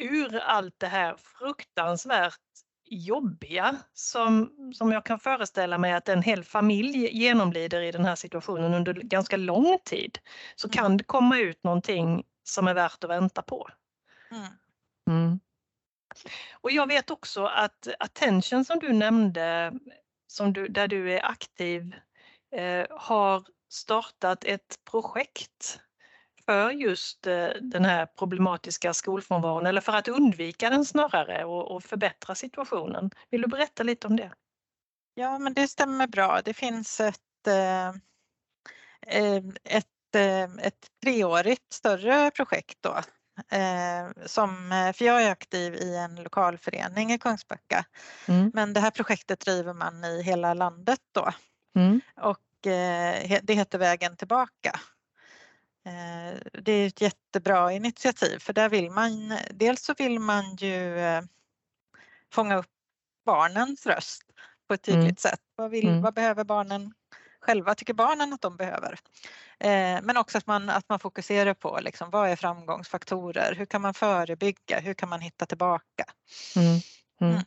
ur 0.02 0.36
allt 0.40 0.76
det 0.80 0.88
här 0.88 1.16
fruktansvärt 1.18 2.40
jobbiga 2.86 3.78
som, 3.94 4.52
som 4.74 4.92
jag 4.92 5.06
kan 5.06 5.20
föreställa 5.20 5.78
mig 5.78 5.94
att 5.94 6.10
en 6.10 6.22
hel 6.22 6.44
familj 6.44 7.18
genomlider 7.18 7.82
i 7.82 7.92
den 7.92 8.06
här 8.06 8.16
situationen 8.16 8.74
under 8.74 8.94
ganska 8.94 9.38
lång 9.38 9.80
tid, 9.86 10.20
så 10.56 10.68
Mm. 10.68 10.74
kan 10.74 10.98
det 10.98 11.04
komma 11.04 11.40
ut 11.40 11.64
någonting 11.64 12.24
som 12.44 12.68
är 12.68 12.74
värt 12.74 13.04
att 13.04 13.10
vänta 13.10 13.42
på. 13.42 13.70
Mm. 15.10 15.40
Och 16.62 16.72
jag 16.72 16.88
vet 16.88 17.10
också 17.10 17.46
att 17.46 17.88
Attention 18.00 18.66
som 18.66 18.80
du 18.80 18.94
nämnde, 18.94 19.74
som 20.28 20.54
du, 20.54 20.68
där 20.68 20.88
du 20.88 21.14
är 21.14 21.26
aktiv, 21.26 21.96
eh, 22.56 22.86
har 22.90 23.44
startat 23.70 24.44
ett 24.44 24.80
projekt 24.92 25.80
för 26.46 26.72
just 26.72 27.28
eh, 27.28 27.48
den 27.62 27.86
här 27.86 28.06
problematiska 28.06 28.94
skolfrånvaron, 28.94 29.66
eller 29.66 29.82
för 29.82 29.94
att 29.94 30.08
undvika 30.08 30.70
den 30.70 30.86
snarare 30.86 31.46
och, 31.46 31.72
och 31.72 31.84
förbättra 31.84 32.36
situationen. 32.36 33.12
Vill 33.30 33.42
du 33.42 33.48
berätta 33.48 33.84
lite 33.84 34.08
om 34.08 34.16
det? 34.16 34.32
Ja, 35.14 35.40
men 35.40 35.54
det 35.54 35.68
stämmer 35.68 36.08
bra. 36.08 36.42
Det 36.46 36.54
finns 36.54 37.00
ett, 37.00 37.48
eh, 37.48 37.88
eh, 39.08 39.44
ett, 39.64 40.16
ett 40.62 40.88
treårigt 41.04 41.74
större 41.74 42.32
projekt 42.32 42.78
då. 42.82 43.02
Som, 44.26 44.72
för 44.96 45.06
jag 45.06 45.24
är 45.24 45.32
aktiv 45.32 45.76
i 45.76 45.96
en 45.96 46.16
lokalförening 46.16 47.12
i 47.12 47.20
Kungsbacka. 47.20 47.86
Mm. 48.28 48.52
Men 48.54 48.74
det 48.74 48.80
här 48.80 48.92
projektet 48.92 49.40
driver 49.40 49.74
man 49.74 50.04
i 50.04 50.22
hela 50.22 50.54
landet 50.54 51.00
då. 51.12 51.30
Mm. 51.76 52.02
Och 52.22 52.40
det 52.62 53.54
heter 53.54 53.78
Vägen 53.78 54.18
tillbaka. 54.18 54.80
Det 56.54 56.72
är 56.72 56.88
ett 56.88 57.02
jättebra 57.02 57.72
initiativ 57.72 58.40
för 58.40 58.54
där 58.54 58.70
vill 58.70 58.92
man, 58.92 59.38
dels 59.52 59.82
så 59.82 59.94
vill 59.98 60.20
man 60.20 60.56
ju 60.56 60.98
fånga 62.34 62.56
upp 62.56 62.70
barnens 63.26 63.86
röst 63.86 64.24
på 64.68 64.74
ett 64.74 64.82
tydligt 64.82 65.04
mm. 65.04 65.16
sätt. 65.16 65.42
Vad, 65.56 65.72
vill, 65.72 65.88
mm. 65.88 66.02
vad 66.02 66.14
behöver 66.14 66.44
barnen 66.44 66.94
själva, 67.40 67.76
tycker 67.76 67.94
barnen 67.94 68.34
att 68.34 68.42
de 68.42 68.58
behöver? 68.58 69.00
Eh, 69.60 70.00
men 70.04 70.18
också 70.18 70.38
att 70.38 70.48
man, 70.48 70.70
att 70.70 70.90
man 70.90 71.00
fokuserar 71.00 71.54
på 71.54 71.80
liksom, 71.82 72.10
vad 72.10 72.30
är 72.30 72.36
framgångsfaktorer? 72.36 73.56
Hur 73.56 73.66
kan 73.66 73.82
man 73.82 73.94
förebygga? 73.94 74.80
Hur 74.80 74.94
kan 74.94 75.10
man 75.10 75.22
hitta 75.22 75.46
tillbaka? 75.46 76.06
Mm. 76.56 76.68
mm. 77.22 77.34
mm. 77.34 77.44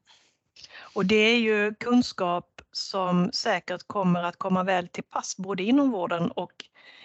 Och 0.94 1.06
det 1.06 1.14
är 1.14 1.38
ju 1.38 1.74
kunskap 1.74 2.62
som 2.72 3.30
säkert 3.32 3.82
kommer 3.86 4.22
att 4.22 4.36
komma 4.36 4.62
väl 4.62 4.88
till 4.88 5.04
pass 5.04 5.36
både 5.36 5.62
inom 5.62 5.90
vården 5.90 6.30
och 6.30 6.52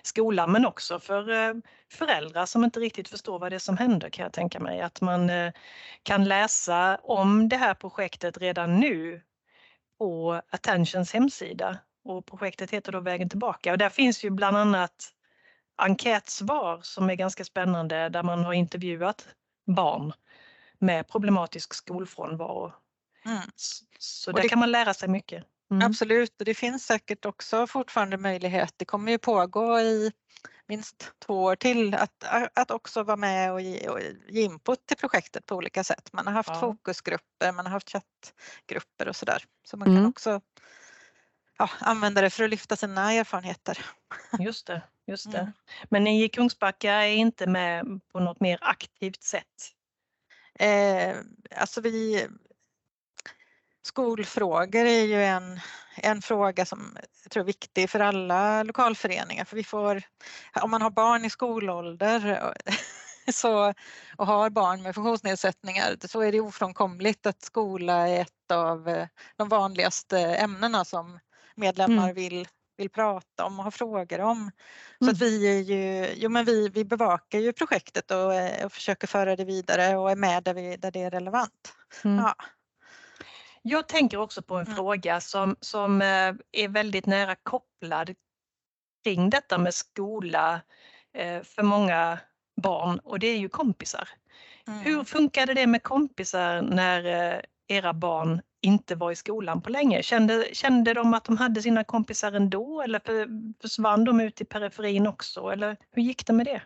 skolan 0.02 0.52
men 0.52 0.66
också 0.66 1.00
för 1.00 1.30
eh, 1.30 1.54
föräldrar 1.92 2.46
som 2.46 2.64
inte 2.64 2.80
riktigt 2.80 3.10
förstår 3.10 3.40
vad 3.40 3.52
det 3.52 3.56
är 3.56 3.60
som 3.60 3.78
händer 3.78 4.10
kan 4.10 4.24
jag 4.24 4.34
tänka 4.34 4.60
mig. 4.60 4.82
Att 4.82 5.02
man 5.02 5.30
eh, 5.30 5.52
kan 6.04 6.26
läsa 6.26 7.00
om 7.04 7.50
det 7.50 7.58
här 7.58 7.74
projektet 7.74 8.38
redan 8.38 8.80
nu 8.80 9.22
på 9.98 10.42
Attentions 10.50 11.14
hemsida 11.14 11.78
och 12.04 12.26
projektet 12.26 12.72
heter 12.72 12.92
då 12.92 13.00
Vägen 13.00 13.30
tillbaka 13.30 13.72
och 13.72 13.78
där 13.78 13.90
finns 13.90 14.24
ju 14.24 14.30
bland 14.30 14.58
annat 14.58 15.14
enkätsvar 15.78 16.80
som 16.82 17.10
är 17.10 17.16
ganska 17.16 17.44
spännande 17.44 18.10
där 18.10 18.24
man 18.24 18.44
har 18.44 18.54
intervjuat 18.54 19.28
barn 19.66 20.14
med 20.80 21.08
problematisk 21.08 21.74
skolfrånvaro. 21.74 22.74
Mm. 23.26 23.42
Så 24.00 24.32
där 24.32 24.42
det, 24.42 24.50
kan 24.50 24.60
man 24.60 24.72
lära 24.72 24.94
sig 24.94 25.10
mycket. 25.10 25.44
Mm. 25.74 25.88
Absolut, 25.88 26.40
och 26.40 26.46
det 26.46 26.54
finns 26.54 26.86
säkert 26.86 27.26
också 27.26 27.68
fortfarande 27.68 28.18
möjlighet. 28.18 28.74
Det 28.78 28.86
kommer 28.86 29.12
ju 29.12 29.18
pågå 29.18 29.80
i 29.80 30.12
minst 30.68 31.12
två 31.20 31.44
år 31.44 31.56
till 31.56 31.94
att, 31.94 32.24
att 32.54 32.72
också 32.72 33.04
vara 33.04 33.18
med 33.18 33.54
och 33.54 33.62
ge, 33.62 33.88
och 33.88 34.00
ge 34.30 34.42
input 34.42 34.86
till 34.86 34.98
projektet 34.98 35.46
på 35.46 35.56
olika 35.56 35.84
sätt. 35.84 36.10
Man 36.14 36.28
har 36.28 36.34
haft 36.34 36.50
ja. 36.50 36.60
fokusgrupper, 36.60 37.52
man 37.52 37.66
har 37.66 37.72
haft 37.72 37.90
chattgrupper 37.90 39.08
och 39.08 39.16
sådär. 39.16 39.44
Så 39.64 39.78
man 39.78 39.88
mm. 39.88 40.00
kan 40.00 40.10
också 40.10 40.42
ja, 41.58 41.70
använda 41.80 42.22
det 42.22 42.30
för 42.30 42.44
att 42.44 42.50
lyfta 42.50 42.76
sina 42.76 43.14
erfarenheter. 43.14 43.86
Just 44.40 44.68
det, 44.68 44.82
just 45.08 45.32
det. 45.32 45.38
Mm. 45.38 45.52
Men 45.90 46.04
ni 46.04 46.24
i 46.24 46.30
Kungsbacka 46.30 46.92
är 46.92 47.16
inte 47.16 47.48
med 47.48 48.02
på 48.12 48.20
något 48.20 48.40
mer 48.40 48.58
aktivt 48.62 49.24
sätt? 49.24 49.74
Eh, 50.60 51.16
alltså 51.56 51.82
vi, 51.82 52.28
skolfrågor 53.84 54.86
är 54.86 55.04
ju 55.04 55.24
en, 55.24 55.60
en 55.96 56.22
fråga 56.22 56.66
som 56.66 56.98
jag 57.24 57.32
tror 57.32 57.42
är 57.42 57.46
viktig 57.46 57.90
för 57.90 58.00
alla 58.00 58.64
lokalföreningar 58.64 59.46
för 59.46 59.56
vi 59.56 59.64
får, 59.64 60.04
om 60.62 60.72
man 60.72 60.82
har 60.82 60.90
barn 60.90 61.26
i 61.26 61.30
skolålder 61.30 62.54
så, 63.32 63.74
och 64.18 64.28
har 64.28 64.50
barn 64.50 64.82
med 64.82 64.96
funktionsnedsättningar 64.96 65.96
så 66.08 66.22
är 66.22 66.32
det 66.32 66.40
ofrånkomligt 66.40 67.26
att 67.26 67.42
skola 67.42 68.08
är 68.08 68.22
ett 68.22 68.52
av 68.54 68.90
eh, 68.90 69.08
de 69.36 69.50
vanligaste 69.50 70.20
ämnena 70.20 70.86
som 70.86 71.20
medlemmar 71.56 72.04
mm. 72.04 72.16
vill, 72.16 72.48
vill 72.78 72.90
prata 72.90 73.46
om 73.46 73.60
och 73.60 73.64
ha 73.64 73.72
frågor 73.72 74.22
om. 74.22 74.52
Så 75.00 75.06
mm. 75.06 75.14
att 75.14 75.22
vi, 75.22 75.58
är 75.58 75.62
ju, 75.62 76.14
jo 76.16 76.30
men 76.30 76.46
vi, 76.46 76.70
vi 76.70 76.86
bevakar 76.86 77.40
ju 77.40 77.54
projektet 77.54 78.12
och, 78.12 78.34
eh, 78.34 78.66
och 78.66 78.74
försöker 78.74 79.08
föra 79.08 79.36
det 79.36 79.46
vidare 79.46 79.98
och 79.98 80.12
är 80.12 80.16
med 80.16 80.44
där, 80.44 80.54
vi, 80.54 80.78
där 80.78 80.92
det 80.92 81.02
är 81.02 81.12
relevant. 81.12 81.74
Mm. 82.04 82.18
Ja. 82.18 82.36
Jag 83.66 83.88
tänker 83.88 84.18
också 84.18 84.42
på 84.42 84.56
en 84.56 84.66
mm. 84.66 84.76
fråga 84.76 85.22
som, 85.22 85.56
som 85.60 86.02
eh, 86.02 86.34
är 86.52 86.68
väldigt 86.68 87.06
nära 87.06 87.36
kopplad 87.36 88.16
kring 89.04 89.30
detta 89.30 89.58
med 89.58 89.74
skola 89.74 90.62
eh, 91.14 91.44
för 91.44 91.64
många 91.64 92.20
barn 92.62 93.00
och 93.00 93.20
det 93.20 93.28
är 93.28 93.38
ju 93.38 93.50
kompisar. 93.50 94.10
Mm. 94.68 94.80
Hur 94.80 95.04
funkade 95.04 95.54
det 95.54 95.68
med 95.68 95.84
kompisar 95.84 96.62
när 96.62 97.06
eh, 97.06 97.40
era 97.68 97.94
barn 97.94 98.42
inte 98.62 98.96
var 98.96 99.12
i 99.12 99.16
skolan 99.16 99.62
på 99.62 99.70
länge? 99.70 100.04
Kände, 100.04 100.48
kände 100.54 100.94
de 100.94 101.14
att 101.14 101.26
de 101.26 101.38
hade 101.38 101.62
sina 101.62 101.84
kompisar 101.84 102.32
ändå 102.32 102.82
eller 102.82 103.02
försvann 103.62 104.04
de 104.04 104.22
ut 104.22 104.42
i 104.42 104.46
periferin 104.46 105.08
också? 105.08 105.50
Eller 105.50 105.78
hur 105.92 106.04
gick 106.04 106.28
det 106.28 106.34
med 106.34 106.46
det? 106.46 106.62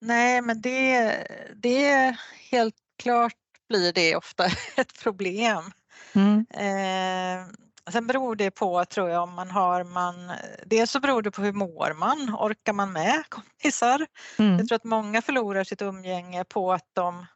Nej, 0.00 0.42
men 0.42 0.60
det, 0.60 1.16
det 1.56 1.86
är 1.86 2.20
helt 2.50 2.76
klart 2.96 3.34
blir 3.70 3.92
det 3.92 4.16
ofta 4.16 4.44
ett 4.76 5.02
problem. 5.02 5.72
Mm. 6.12 6.46
Eh, 6.50 7.46
sen 7.92 8.06
beror 8.06 8.36
det 8.36 8.50
på, 8.50 8.84
tror 8.84 9.10
jag, 9.10 9.22
om 9.22 9.34
man 9.34 9.50
har 9.50 9.84
man... 9.84 10.32
Dels 10.66 10.90
så 10.90 11.00
beror 11.00 11.22
det 11.22 11.30
på 11.30 11.42
hur 11.42 11.52
mår 11.52 11.94
man? 11.94 12.36
Orkar 12.38 12.72
man 12.72 12.92
med 12.92 13.22
kompisar? 13.28 14.06
Mm. 14.38 14.58
Jag 14.58 14.68
tror 14.68 14.76
att 14.76 14.84
många 14.84 15.22
förlorar 15.22 15.64
sitt 15.64 15.82
umgänge 15.82 16.44
på 16.44 16.72
att 16.72 16.88
de 16.92 17.26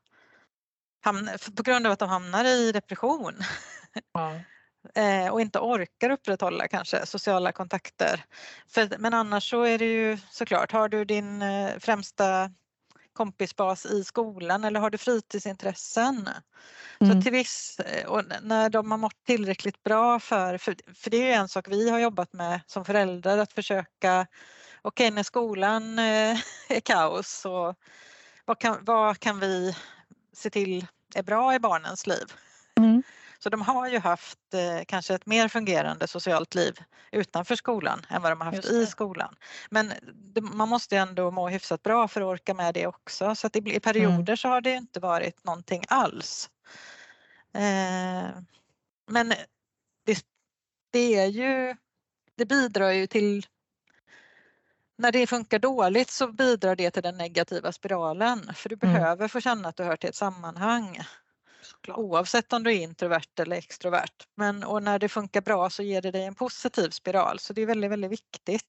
hamnar, 1.05 1.55
på 1.57 1.63
grund 1.63 1.87
av 1.87 1.93
att 1.93 1.99
de 1.99 2.09
hamnar 2.09 2.45
i 2.45 2.73
depression. 2.73 3.35
Eh, 4.95 5.33
och 5.33 5.41
inte 5.41 5.59
orkar 5.59 6.11
upprätthålla 6.11 6.69
kanske 6.69 7.07
sociala 7.07 7.53
kontakter. 7.53 8.25
För, 8.69 8.99
men 8.99 9.15
annars 9.15 9.51
så 9.51 9.63
är 9.63 9.79
det 9.79 9.85
ju 9.85 10.19
såklart, 10.31 10.73
har 10.73 10.89
du 10.89 11.05
din 11.05 11.43
eh, 11.43 11.79
främsta 11.79 12.51
kompisbas 13.15 13.87
i 13.87 14.05
skolan 14.05 14.65
eller 14.65 14.81
har 14.81 14.91
du 14.91 14.99
fritidsintressen? 14.99 16.29
Mm. 17.01 17.17
Så 17.17 17.23
till 17.23 17.33
viss, 17.33 17.81
eh, 17.81 18.07
och 18.07 18.23
när 18.43 18.71
de 18.71 18.91
har 18.91 18.99
mått 18.99 19.25
tillräckligt 19.27 19.83
bra 19.83 20.21
för, 20.21 20.59
för, 20.59 20.77
för 20.95 21.11
det 21.11 21.17
är 21.17 21.27
ju 21.27 21.33
en 21.33 21.49
sak 21.49 21.69
vi 21.69 21.91
har 21.91 21.99
jobbat 21.99 22.33
med 22.33 22.61
som 22.67 22.85
föräldrar 22.85 23.39
att 23.39 23.53
försöka, 23.53 24.27
okej 24.83 25.07
okay, 25.07 25.11
när 25.11 25.23
skolan 25.23 25.99
eh, 25.99 26.39
är 26.69 26.81
kaos 26.81 27.29
så 27.29 27.75
vad 28.45 28.59
kan, 28.59 28.79
vad 28.85 29.19
kan 29.19 29.41
vi 29.41 29.77
se 30.33 30.51
till 30.51 30.87
är 31.15 31.23
bra 31.23 31.55
i 31.55 31.59
barnens 31.59 32.07
liv? 32.07 32.33
Mm. 33.47 33.51
Så 33.51 33.51
de 33.51 33.63
har 33.63 33.89
ju 33.89 33.99
haft 33.99 34.55
eh, 34.55 34.85
kanske 34.87 35.15
ett 35.15 35.27
mer 35.27 35.49
fungerande 35.49 36.07
socialt 36.07 36.55
liv 36.55 36.79
utanför 37.13 37.57
skolan 37.57 38.07
än 38.09 38.23
vad 38.23 38.33
de 38.33 38.41
har 38.41 38.53
haft 38.53 38.65
i 38.65 38.87
skolan. 38.87 39.37
Men 39.71 39.93
det, 40.15 40.41
man 40.41 40.69
måste 40.69 40.97
ändå 40.97 41.31
må 41.31 41.49
hyfsat 41.49 41.83
bra 41.83 42.09
för 42.09 42.21
att 42.21 42.27
orka 42.27 42.55
med 42.55 42.75
det 42.75 42.87
också 42.87 43.35
så 43.35 43.47
att 43.47 43.57
i 43.57 43.81
perioder 43.81 44.15
mm. 44.15 44.37
så 44.37 44.49
har 44.49 44.61
det 44.61 44.75
inte 44.75 45.01
varit 45.01 45.45
någonting 45.45 45.85
alls. 45.89 46.51
Eh, 47.55 48.31
men 49.07 49.29
det, 50.07 50.27
det 50.93 51.15
är 51.15 51.27
ju, 51.27 51.77
det 52.37 52.47
bidrar 52.47 52.91
ju 52.91 53.07
till 53.07 53.47
när 54.99 55.13
det 55.13 55.27
funkar 55.27 55.59
dåligt 55.59 56.11
så 56.11 56.33
bidrar 56.33 56.77
det 56.77 56.91
till 56.91 57.03
den 57.03 57.17
negativa 57.17 57.73
spiralen 57.73 58.55
för 58.55 58.69
du 58.69 58.79
mm. 58.83 58.95
behöver 58.95 59.29
få 59.29 59.41
känna 59.41 59.69
att 59.69 59.77
du 59.77 59.85
hör 59.85 59.97
till 59.97 60.09
ett 60.09 60.15
sammanhang. 60.15 60.99
Såklart. 61.85 61.99
Oavsett 61.99 62.53
om 62.53 62.63
du 62.63 62.71
är 62.71 62.81
introvert 62.81 63.41
eller 63.41 63.57
extrovert. 63.57 64.27
Men, 64.37 64.65
och 64.65 64.83
när 64.83 64.99
det 64.99 65.09
funkar 65.09 65.41
bra 65.41 65.71
så 65.71 65.83
ger 65.83 66.03
det 66.03 66.11
dig 66.11 66.25
en 66.25 66.35
positiv 66.35 66.91
spiral 66.91 67.39
så 67.39 67.53
det 67.53 67.63
är 67.63 67.67
väldigt, 67.67 67.91
väldigt 67.91 68.11
viktigt. 68.11 68.65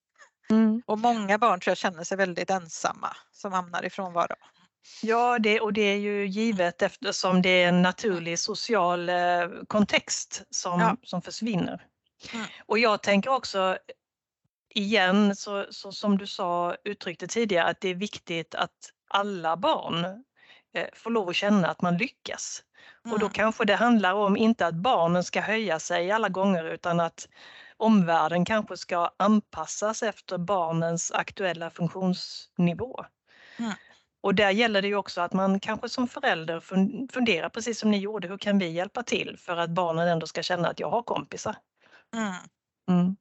Mm. 0.50 0.82
Och 0.86 1.00
många 1.00 1.38
barn 1.38 1.60
tror 1.60 1.72
jag 1.72 1.78
känner 1.78 2.04
sig 2.04 2.18
väldigt 2.18 2.50
ensamma 2.50 3.18
som 3.32 3.54
hamnar 3.54 3.86
i 3.86 3.90
frånvaro. 3.90 4.36
Ja, 5.02 5.40
det, 5.40 5.60
och 5.60 5.74
det 5.74 5.82
är 5.82 5.98
ju 5.98 6.28
givet 6.28 6.82
eftersom 6.82 7.42
det 7.42 7.50
är 7.50 7.68
en 7.68 7.82
naturlig 7.82 8.40
social 8.40 9.10
eh, 9.10 9.48
kontext 9.68 10.44
som, 10.50 10.80
ja. 10.80 10.98
som 11.04 11.22
försvinner. 11.22 11.86
Mm. 12.34 12.46
Och 12.66 12.80
jag 12.80 13.04
tänker 13.04 13.30
också 13.30 13.78
igen, 14.70 15.36
så, 15.36 15.66
så 15.70 15.92
som 15.92 16.18
du 16.18 16.28
sa, 16.28 16.76
uttryckte 16.84 17.28
tidigare, 17.28 17.70
att 17.70 17.82
det 17.82 17.90
är 17.90 17.96
viktigt 17.96 18.56
att 18.56 18.92
alla 19.10 19.58
barn 19.58 20.06
eh, 20.76 20.88
får 20.94 21.10
lov 21.10 21.30
att 21.30 21.36
känna 21.36 21.68
att 21.68 21.82
man 21.82 21.98
lyckas. 21.98 22.64
Mm. 23.06 23.14
Och 23.14 23.20
då 23.20 23.26
mm. 23.26 23.34
kanske 23.34 23.66
det 23.66 23.76
handlar 23.76 24.14
om 24.14 24.38
inte 24.38 24.68
att 24.68 24.76
barnen 24.76 25.24
ska 25.24 25.42
höja 25.42 25.80
sig 25.80 26.12
alla 26.12 26.30
gånger 26.30 26.64
utan 26.64 27.00
att 27.00 27.28
omvärlden 27.78 28.46
kanske 28.46 28.78
ska 28.78 29.12
anpassas 29.18 30.04
efter 30.04 30.38
barnens 30.38 31.12
aktuella 31.12 31.70
funktionsnivå. 31.70 33.06
Mm. 33.60 33.72
Och 34.22 34.36
där 34.36 34.52
gäller 34.52 34.82
det 34.82 34.88
ju 34.88 34.96
också 34.96 35.22
att 35.22 35.34
man 35.34 35.60
kanske 35.60 35.90
som 35.90 36.08
förälder 36.08 36.60
funderar 37.12 37.50
precis 37.50 37.80
som 37.80 37.92
ni 37.92 37.98
gjorde, 37.98 38.28
hur 38.28 38.38
kan 38.38 38.60
vi 38.60 38.70
hjälpa 38.70 39.04
till 39.04 39.38
för 39.40 39.58
att 39.58 39.70
barnen 39.70 40.08
ändå 40.08 40.28
ska 40.28 40.44
känna 40.44 40.68
att 40.68 40.80
jag 40.80 40.90
har 40.90 41.04
kompisar? 41.04 41.56
Mm. 42.14 42.34
Mm. 42.90 43.16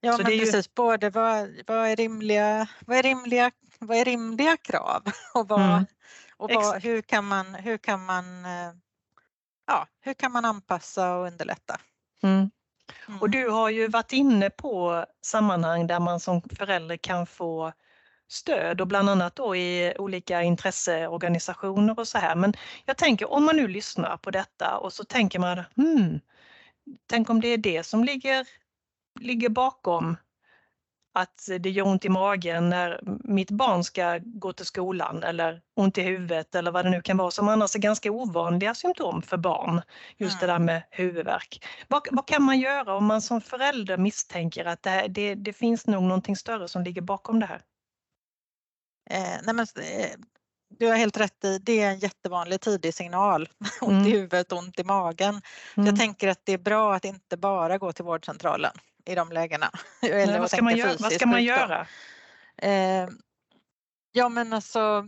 Ja 0.00 0.12
Så 0.12 0.22
men 0.22 0.26
precis, 0.26 0.66
ju... 0.66 0.72
både 0.74 1.10
vad, 1.10 1.48
vad, 1.66 1.86
är 1.86 1.96
rimliga, 1.96 2.68
vad, 2.86 2.98
är 2.98 3.02
rimliga, 3.02 3.50
vad 3.78 3.96
är 3.96 4.04
rimliga 4.04 4.56
krav 4.56 5.02
och 5.34 5.48
vad, 5.48 5.60
mm. 5.60 5.86
Och 6.40 6.50
vad, 6.54 6.82
hur, 6.82 7.02
kan 7.02 7.24
man, 7.24 7.54
hur, 7.54 7.78
kan 7.78 8.04
man, 8.04 8.44
eh, 8.44 8.72
ja, 9.66 9.86
hur 10.00 10.14
kan 10.14 10.32
man 10.32 10.44
anpassa 10.44 11.14
och 11.14 11.26
underlätta? 11.26 11.80
Mm. 12.22 12.50
Mm. 13.08 13.20
Och 13.20 13.30
du 13.30 13.48
har 13.48 13.70
ju 13.70 13.88
varit 13.88 14.12
inne 14.12 14.50
på 14.50 15.04
sammanhang 15.22 15.86
där 15.86 16.00
man 16.00 16.20
som 16.20 16.42
förälder 16.42 16.96
kan 16.96 17.26
få 17.26 17.72
stöd 18.28 18.80
och 18.80 18.86
bland 18.86 19.10
annat 19.10 19.36
då 19.36 19.56
i 19.56 19.94
olika 19.98 20.42
intresseorganisationer 20.42 21.98
och 21.98 22.08
så 22.08 22.18
här. 22.18 22.36
Men 22.36 22.54
jag 22.84 22.96
tänker 22.96 23.30
om 23.30 23.44
man 23.44 23.56
nu 23.56 23.68
lyssnar 23.68 24.16
på 24.16 24.30
detta 24.30 24.78
och 24.78 24.92
så 24.92 25.04
tänker 25.04 25.38
man, 25.38 25.64
hmm, 25.76 26.20
tänk 27.06 27.30
om 27.30 27.40
det 27.40 27.48
är 27.48 27.58
det 27.58 27.82
som 27.82 28.04
ligger 28.04 28.46
ligger 29.20 29.48
bakom 29.48 30.16
att 31.12 31.48
det 31.60 31.70
gör 31.70 31.86
ont 31.86 32.04
i 32.04 32.08
magen 32.08 32.70
när 32.70 33.00
mitt 33.24 33.50
barn 33.50 33.84
ska 33.84 34.18
gå 34.24 34.52
till 34.52 34.66
skolan 34.66 35.22
eller 35.22 35.60
ont 35.76 35.98
i 35.98 36.02
huvudet 36.02 36.54
eller 36.54 36.70
vad 36.70 36.84
det 36.84 36.90
nu 36.90 37.02
kan 37.02 37.16
vara 37.16 37.30
som 37.30 37.48
annars 37.48 37.74
är 37.74 37.78
ganska 37.78 38.10
ovanliga 38.10 38.74
symptom 38.74 39.22
för 39.22 39.36
barn. 39.36 39.82
Just 40.16 40.40
det 40.40 40.46
där 40.46 40.58
med 40.58 40.82
huvudvärk. 40.90 41.66
Vad, 41.88 42.08
vad 42.10 42.26
kan 42.26 42.42
man 42.42 42.60
göra 42.60 42.94
om 42.94 43.04
man 43.04 43.22
som 43.22 43.40
förälder 43.40 43.96
misstänker 43.96 44.64
att 44.64 44.82
det, 44.82 45.06
det, 45.08 45.34
det 45.34 45.52
finns 45.52 45.86
nog 45.86 46.02
någonting 46.02 46.36
större 46.36 46.68
som 46.68 46.82
ligger 46.82 47.02
bakom 47.02 47.40
det 47.40 47.46
här? 47.46 47.62
Eh, 49.10 49.40
nej 49.42 49.54
men, 49.54 49.66
eh, 49.76 50.10
du 50.78 50.86
har 50.86 50.96
helt 50.96 51.16
rätt 51.16 51.44
i, 51.44 51.58
det 51.58 51.80
är 51.80 51.90
en 51.90 51.98
jättevanlig 51.98 52.60
tidig 52.60 52.94
signal. 52.94 53.48
Ont 53.80 53.92
mm. 53.92 54.06
i 54.06 54.10
huvudet, 54.10 54.52
ont 54.52 54.78
i 54.78 54.84
magen. 54.84 55.42
Mm. 55.76 55.86
Jag 55.86 55.98
tänker 55.98 56.28
att 56.28 56.40
det 56.44 56.52
är 56.52 56.58
bra 56.58 56.94
att 56.94 57.04
inte 57.04 57.36
bara 57.36 57.78
gå 57.78 57.92
till 57.92 58.04
vårdcentralen 58.04 58.72
i 59.10 59.14
de 59.14 59.32
lägena. 59.32 59.70
Eller 60.02 60.26
Nej, 60.26 60.40
vad, 60.40 60.50
ska 60.50 60.62
man 60.62 60.76
göra? 60.76 60.96
vad 60.98 61.12
ska 61.12 61.26
man 61.26 61.44
göra? 61.44 61.86
Eh, 62.56 63.08
ja 64.12 64.28
men 64.28 64.52
alltså 64.52 65.06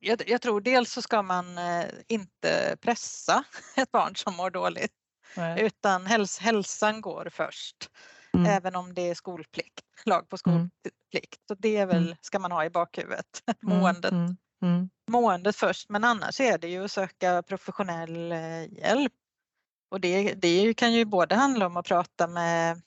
jag, 0.00 0.28
jag, 0.28 0.42
tror 0.42 0.60
dels 0.60 0.92
så 0.92 1.02
ska 1.02 1.22
man 1.22 1.58
eh, 1.58 1.84
inte 2.08 2.76
pressa 2.80 3.44
ett 3.76 3.90
barn 3.90 4.16
som 4.16 4.34
mår 4.34 4.50
dåligt 4.50 4.92
Nej. 5.36 5.62
utan 5.62 6.06
häls, 6.06 6.38
hälsan 6.38 7.00
går 7.00 7.28
först. 7.32 7.90
Mm. 8.34 8.46
Även 8.46 8.76
om 8.76 8.94
det 8.94 9.10
är 9.10 9.14
skolplikt, 9.14 9.80
lag 10.04 10.28
på 10.28 10.36
mm. 10.46 10.70
skolplikt. 10.82 11.40
Så 11.48 11.54
det 11.54 11.76
är 11.76 11.86
väl, 11.86 12.06
mm. 12.06 12.16
ska 12.20 12.38
man 12.38 12.52
ha 12.52 12.64
i 12.64 12.70
bakhuvudet, 12.70 13.42
mm, 13.62 13.78
måendet. 13.78 14.12
Mm. 14.12 14.36
Mm. 14.62 14.90
Måendet 15.10 15.56
först 15.56 15.88
men 15.88 16.04
annars 16.04 16.40
är 16.40 16.58
det 16.58 16.68
ju 16.68 16.84
att 16.84 16.92
söka 16.92 17.42
professionell 17.42 18.32
eh, 18.32 18.72
hjälp 18.72 19.12
och 19.94 20.00
det, 20.00 20.34
det 20.34 20.74
kan 20.74 20.92
ju 20.92 21.04
både 21.04 21.34
handla 21.34 21.66
om 21.66 21.76
att 21.76 21.86
prata 21.86 22.26
med 22.26 22.80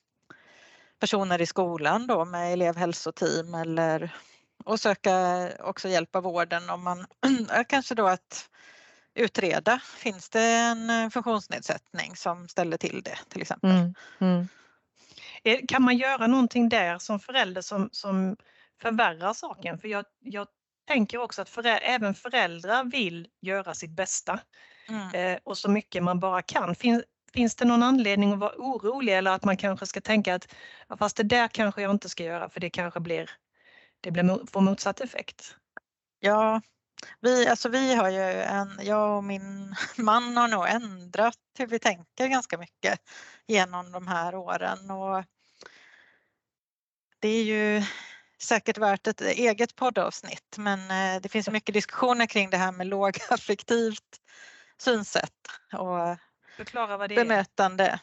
personer 1.00 1.42
i 1.42 1.46
skolan 1.46 2.08
då 2.08 2.26
med 2.26 2.54
elevhälsoteam 2.54 3.54
eller 3.54 4.16
och 4.66 4.80
söka 4.80 5.14
också 5.60 5.90
hjälp 5.90 6.16
av 6.16 6.24
vården 6.24 6.70
om 6.70 6.84
man 6.84 7.06
kanske 7.68 7.96
då 7.96 8.08
att 8.08 8.50
utreda, 9.16 9.80
finns 9.98 10.30
det 10.30 10.42
en 10.42 11.12
funktionsnedsättning 11.12 12.16
som 12.16 12.48
ställer 12.48 12.78
till 12.78 13.02
det 13.04 13.18
till 13.30 13.42
exempel. 13.42 13.70
Mm, 13.72 13.94
mm. 14.20 14.48
Eh, 15.44 15.60
kan 15.68 15.84
man 15.84 15.98
göra 15.98 16.28
någonting 16.28 16.70
där 16.70 17.00
som 17.00 17.20
förälder 17.20 17.62
som, 17.62 17.90
som 17.92 18.38
förvärrar 18.82 19.34
saken? 19.34 19.80
För 19.80 19.88
jag, 19.88 20.06
jag 20.20 20.48
tänker 20.88 21.18
också 21.18 21.42
att 21.42 21.50
föräldrar, 21.50 21.82
även 21.84 22.16
föräldrar 22.16 22.84
vill 22.84 23.28
göra 23.42 23.74
sitt 23.74 23.92
bästa. 23.92 24.40
Mm. 24.90 25.14
Eh, 25.14 25.40
och 25.44 25.58
så 25.58 25.70
mycket 25.70 26.04
man 26.04 26.20
bara 26.20 26.42
kan. 26.42 26.76
Fin, 26.76 27.04
finns 27.34 27.56
det 27.56 27.66
någon 27.66 27.84
anledning 27.84 28.34
att 28.34 28.40
vara 28.40 28.56
orolig 28.58 29.18
eller 29.18 29.32
att 29.32 29.44
man 29.44 29.58
kanske 29.58 29.86
ska 29.86 30.02
tänka 30.02 30.36
att 30.36 30.48
ja, 30.88 30.98
fast 30.98 31.18
det 31.18 31.24
där 31.24 31.48
kanske 31.48 31.82
jag 31.82 31.92
inte 31.92 32.10
ska 32.10 32.24
göra 32.24 32.50
för 32.50 32.60
det 32.60 32.70
kanske 32.70 33.00
blir, 33.00 33.30
det 34.02 34.12
blir, 34.12 34.52
får 34.52 34.62
motsatt 34.62 35.02
effekt? 35.02 35.56
Ja, 36.20 36.62
vi, 37.22 37.48
alltså 37.48 37.70
vi 37.70 37.96
har 37.96 38.10
ju 38.10 38.42
en, 38.42 38.80
jag 38.82 39.18
och 39.18 39.24
min 39.24 39.76
man 39.98 40.38
har 40.38 40.48
nog 40.48 40.68
ändrat 40.68 41.38
hur 41.58 41.68
vi 41.68 41.80
tänker 41.80 42.28
ganska 42.28 42.58
mycket 42.58 43.00
genom 43.48 43.92
de 43.92 44.08
här 44.08 44.36
åren 44.36 44.92
och 44.92 45.24
det 47.20 47.28
är 47.28 47.44
ju 47.44 47.84
säkert 48.42 48.78
värt 48.78 49.08
ett 49.08 49.22
eget 49.22 49.76
poddavsnitt 49.76 50.56
men 50.58 50.80
eh, 50.92 51.22
det 51.22 51.30
finns 51.30 51.50
mycket 51.50 51.74
diskussioner 51.74 52.26
kring 52.26 52.50
det 52.50 52.58
här 52.58 52.72
med 52.72 52.88
lågaffektivt 52.88 54.22
synsätt 54.82 55.34
och 55.74 56.18
Förklara 56.58 56.98
vad 56.98 57.10
det 57.10 57.16
bemötande. 57.16 58.00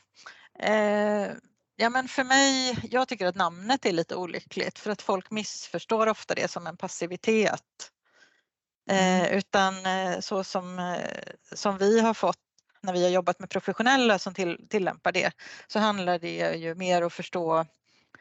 är. 0.55 1.27
Eh, 1.27 1.33
ja 1.77 1.90
men 1.90 2.09
för 2.09 2.25
mig, 2.25 2.79
jag 2.90 3.09
tycker 3.09 3.27
att 3.27 3.35
namnet 3.35 3.87
är 3.87 3.92
lite 3.92 4.16
olyckligt 4.16 4.79
för 4.79 4.90
att 4.90 5.03
folk 5.03 5.31
missförstår 5.31 6.07
ofta 6.07 6.35
det 6.35 6.51
som 6.51 6.66
en 6.66 6.77
passivitet. 6.77 7.90
Eh, 8.90 9.20
mm. 9.20 9.38
utan 9.38 9.87
eh, 9.87 10.20
så 10.20 10.44
som, 10.44 10.79
eh, 10.79 11.35
som 11.53 11.79
vi 11.79 12.01
har 12.01 12.14
fått 12.14 12.38
när 12.81 12.92
vi 12.92 13.03
har 13.03 13.11
jobbat 13.11 13.38
med 13.38 13.51
professionella 13.51 14.18
som 14.18 14.35
till, 14.35 14.66
tillämpar 14.68 15.12
det 15.12 15.33
så 15.66 15.79
handlar 15.79 16.18
det 16.18 16.55
ju 16.57 16.75
mer 16.75 17.03
att 17.03 17.12
förstå 17.12 17.66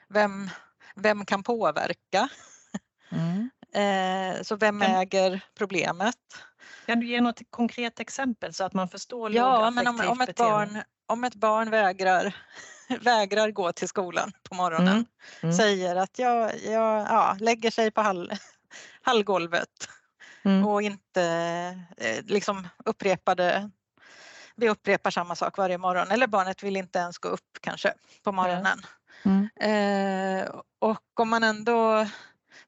vem, 0.10 0.50
vem 0.96 1.26
kan 1.26 1.44
påverka? 1.44 2.30
Mm. 3.12 3.50
Eh, 3.74 4.42
så 4.42 4.56
vem 4.56 4.82
äger 4.82 5.42
problemet? 5.58 6.16
Kan 6.86 7.00
du 7.00 7.08
ge 7.08 7.22
något 7.22 7.42
konkret 7.50 8.00
exempel 8.00 8.54
så 8.54 8.64
att 8.64 8.74
man 8.74 8.90
förstår 8.90 9.32
Ja, 9.32 9.70
men 9.70 9.88
om, 9.88 10.02
om, 10.08 10.22
ett 10.22 10.36
barn, 10.36 10.82
om 11.08 11.24
ett 11.24 11.36
barn 11.36 11.70
vägrar, 11.70 12.36
vägrar 13.02 13.52
gå 13.52 13.72
till 13.72 13.88
skolan 13.88 14.32
på 14.50 14.56
morgonen, 14.56 14.88
mm. 14.94 15.06
Mm. 15.42 15.56
säger 15.56 15.96
att 15.96 16.20
jag, 16.20 16.52
jag 16.64 17.02
ja, 17.10 17.38
lägger 17.40 17.72
sig 17.72 17.92
på 17.92 18.02
hall, 18.02 18.32
hallgolvet 19.02 19.90
mm. 20.44 20.66
och 20.66 20.82
inte 20.82 21.24
eh, 21.98 22.24
liksom 22.26 22.68
upprepade 22.86 23.70
vi 24.56 24.70
upprepar 24.70 25.12
samma 25.12 25.36
sak 25.36 25.58
varje 25.58 25.78
morgon 25.78 26.12
eller 26.12 26.28
barnet 26.28 26.64
vill 26.64 26.78
inte 26.78 27.00
ens 27.00 27.18
gå 27.18 27.30
upp 27.30 27.58
kanske 27.62 27.94
på 28.24 28.32
morgonen. 28.32 28.82
Mm. 29.26 29.50
Eh, 29.60 30.50
och 30.80 31.20
om 31.20 31.30
man 31.30 31.44
ändå 31.44 32.08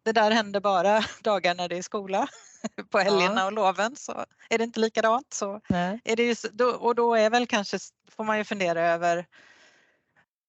det 0.04 0.12
där 0.12 0.32
händer 0.32 0.60
bara 0.60 1.04
dagar 1.21 1.56
när 1.56 1.69
det 1.69 1.78
är 1.78 1.82
skola. 1.82 2.28
På 2.89 2.99
helgerna 2.99 3.41
ja. 3.41 3.45
och 3.45 3.51
loven 3.51 3.95
så 3.95 4.25
är 4.49 4.58
det 4.58 4.63
inte 4.63 4.80
likadant. 4.80 5.34
Så 5.34 5.62
är 6.04 6.15
det 6.15 6.23
ju, 6.23 6.36
då, 6.51 6.69
och 6.69 6.95
då 6.95 7.15
är 7.15 7.30
väl 7.30 7.47
kanske, 7.47 7.78
får 8.12 8.23
man 8.23 8.38
ju 8.38 8.43
fundera 8.43 8.82
över 8.82 9.25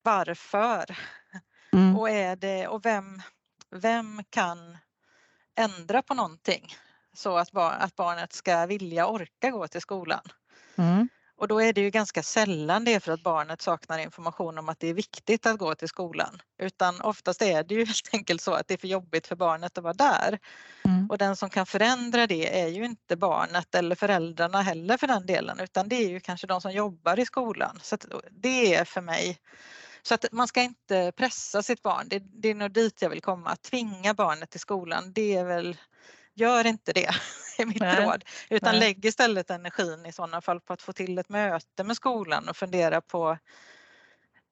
varför. 0.03 0.99
Mm. 1.73 1.97
Och, 1.97 2.11
är 2.11 2.37
det, 2.37 2.69
och 2.69 2.85
vem, 2.85 3.23
vem 3.71 4.25
kan 4.31 4.79
ändra 5.57 6.03
på 6.03 6.15
någonting 6.15 6.77
så 7.13 7.39
att, 7.39 7.53
bar, 7.53 7.73
att 7.73 7.97
barnet 7.97 8.33
ska 8.33 8.67
vilja 8.67 9.07
orka 9.07 9.51
gå 9.51 9.69
till 9.69 9.81
skolan. 9.81 10.23
Mm. 10.77 11.09
Och 11.39 11.49
då 11.49 11.63
är 11.63 11.73
det 11.73 11.81
ju 11.81 11.91
ganska 11.91 12.23
sällan 12.23 12.85
det 12.85 12.95
är 12.95 13.01
för 13.01 13.13
att 13.13 13.23
barnet 13.23 13.63
saknar 13.63 13.99
information 13.99 14.59
om 14.59 14.69
att 14.69 14.81
det 14.81 14.89
är 14.89 14.95
viktigt 14.95 15.47
att 15.47 15.59
gå 15.59 15.75
till 15.75 15.89
skolan. 15.89 16.43
Utan 16.59 17.01
oftast 17.01 17.43
är 17.43 17.63
det 17.63 17.75
ju 17.75 17.85
helt 17.85 18.11
enkelt 18.13 18.41
så 18.41 18.53
att 18.53 18.69
det 18.69 18.75
är 18.75 18.79
för 18.79 18.89
jobbigt 18.89 19.27
för 19.27 19.37
barnet 19.37 19.79
att 19.79 19.85
vara 19.85 19.95
där. 19.95 20.39
Mm. 20.85 21.11
Och 21.11 21.19
den 21.19 21.37
som 21.37 21.51
kan 21.51 21.67
förändra 21.67 22.27
det 22.27 22.61
är 22.61 22.69
ju 22.69 22.85
inte 22.85 23.17
barnet 23.17 23.75
eller 23.75 23.97
föräldrarna 23.97 24.63
heller 24.63 24.97
för 24.97 25.07
den 25.07 25.27
delen 25.27 25.61
utan 25.61 25.89
det 25.89 25.97
är 25.97 26.09
ju 26.09 26.21
kanske 26.21 26.47
de 26.47 26.61
som 26.61 26.73
jobbar 26.73 27.19
i 27.19 27.27
skolan. 27.27 27.79
Så 27.83 27.97
det 28.31 28.75
är 28.75 28.85
för 28.85 29.01
mig 29.01 29.39
så 30.03 30.15
att 30.15 30.25
man 30.33 30.49
ska 30.49 30.63
inte 30.63 31.13
pressa 31.17 31.63
sitt 31.63 31.83
barn. 31.83 32.09
Det, 32.09 32.19
det 32.19 32.49
är 32.49 32.55
nog 32.55 32.73
dit 32.73 33.03
jag 33.03 33.11
vill 33.11 33.23
komma. 33.23 33.57
Tvinga 33.57 34.15
barnet 34.15 34.51
till 34.51 34.61
skolan, 34.61 35.13
det 35.13 35.37
är 35.37 35.45
väl 35.45 35.77
gör 36.37 36.67
inte 36.67 36.93
det, 36.93 37.11
är 37.59 37.67
mitt 37.67 37.81
Nej. 37.81 38.05
råd. 38.05 38.25
Utan 38.51 38.73
Nej. 38.73 38.81
lägg 38.81 39.05
istället 39.05 39.51
energin 39.51 40.07
i 40.07 40.13
sådana 40.13 40.41
fall 40.41 40.61
på 40.61 40.73
att 40.73 40.83
få 40.83 40.93
till 40.93 41.19
ett 41.19 41.29
möte 41.29 41.85
med 41.85 41.97
skolan 41.97 42.49
och 42.49 42.57
fundera 42.57 43.01
på 43.01 43.39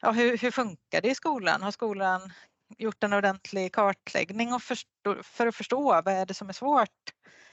ja, 0.00 0.10
hur, 0.10 0.38
hur 0.38 0.50
funkar 0.50 1.00
det 1.00 1.10
i 1.10 1.14
skolan? 1.14 1.62
Har 1.62 1.70
skolan 1.70 2.32
gjort 2.78 3.04
en 3.04 3.12
ordentlig 3.12 3.72
kartläggning 3.72 4.52
och 4.52 4.62
förstå, 4.62 5.22
för 5.22 5.46
att 5.46 5.56
förstå 5.56 5.82
vad 5.82 6.08
är 6.08 6.26
det 6.26 6.34
som 6.34 6.48
är 6.48 6.52
svårt 6.52 7.12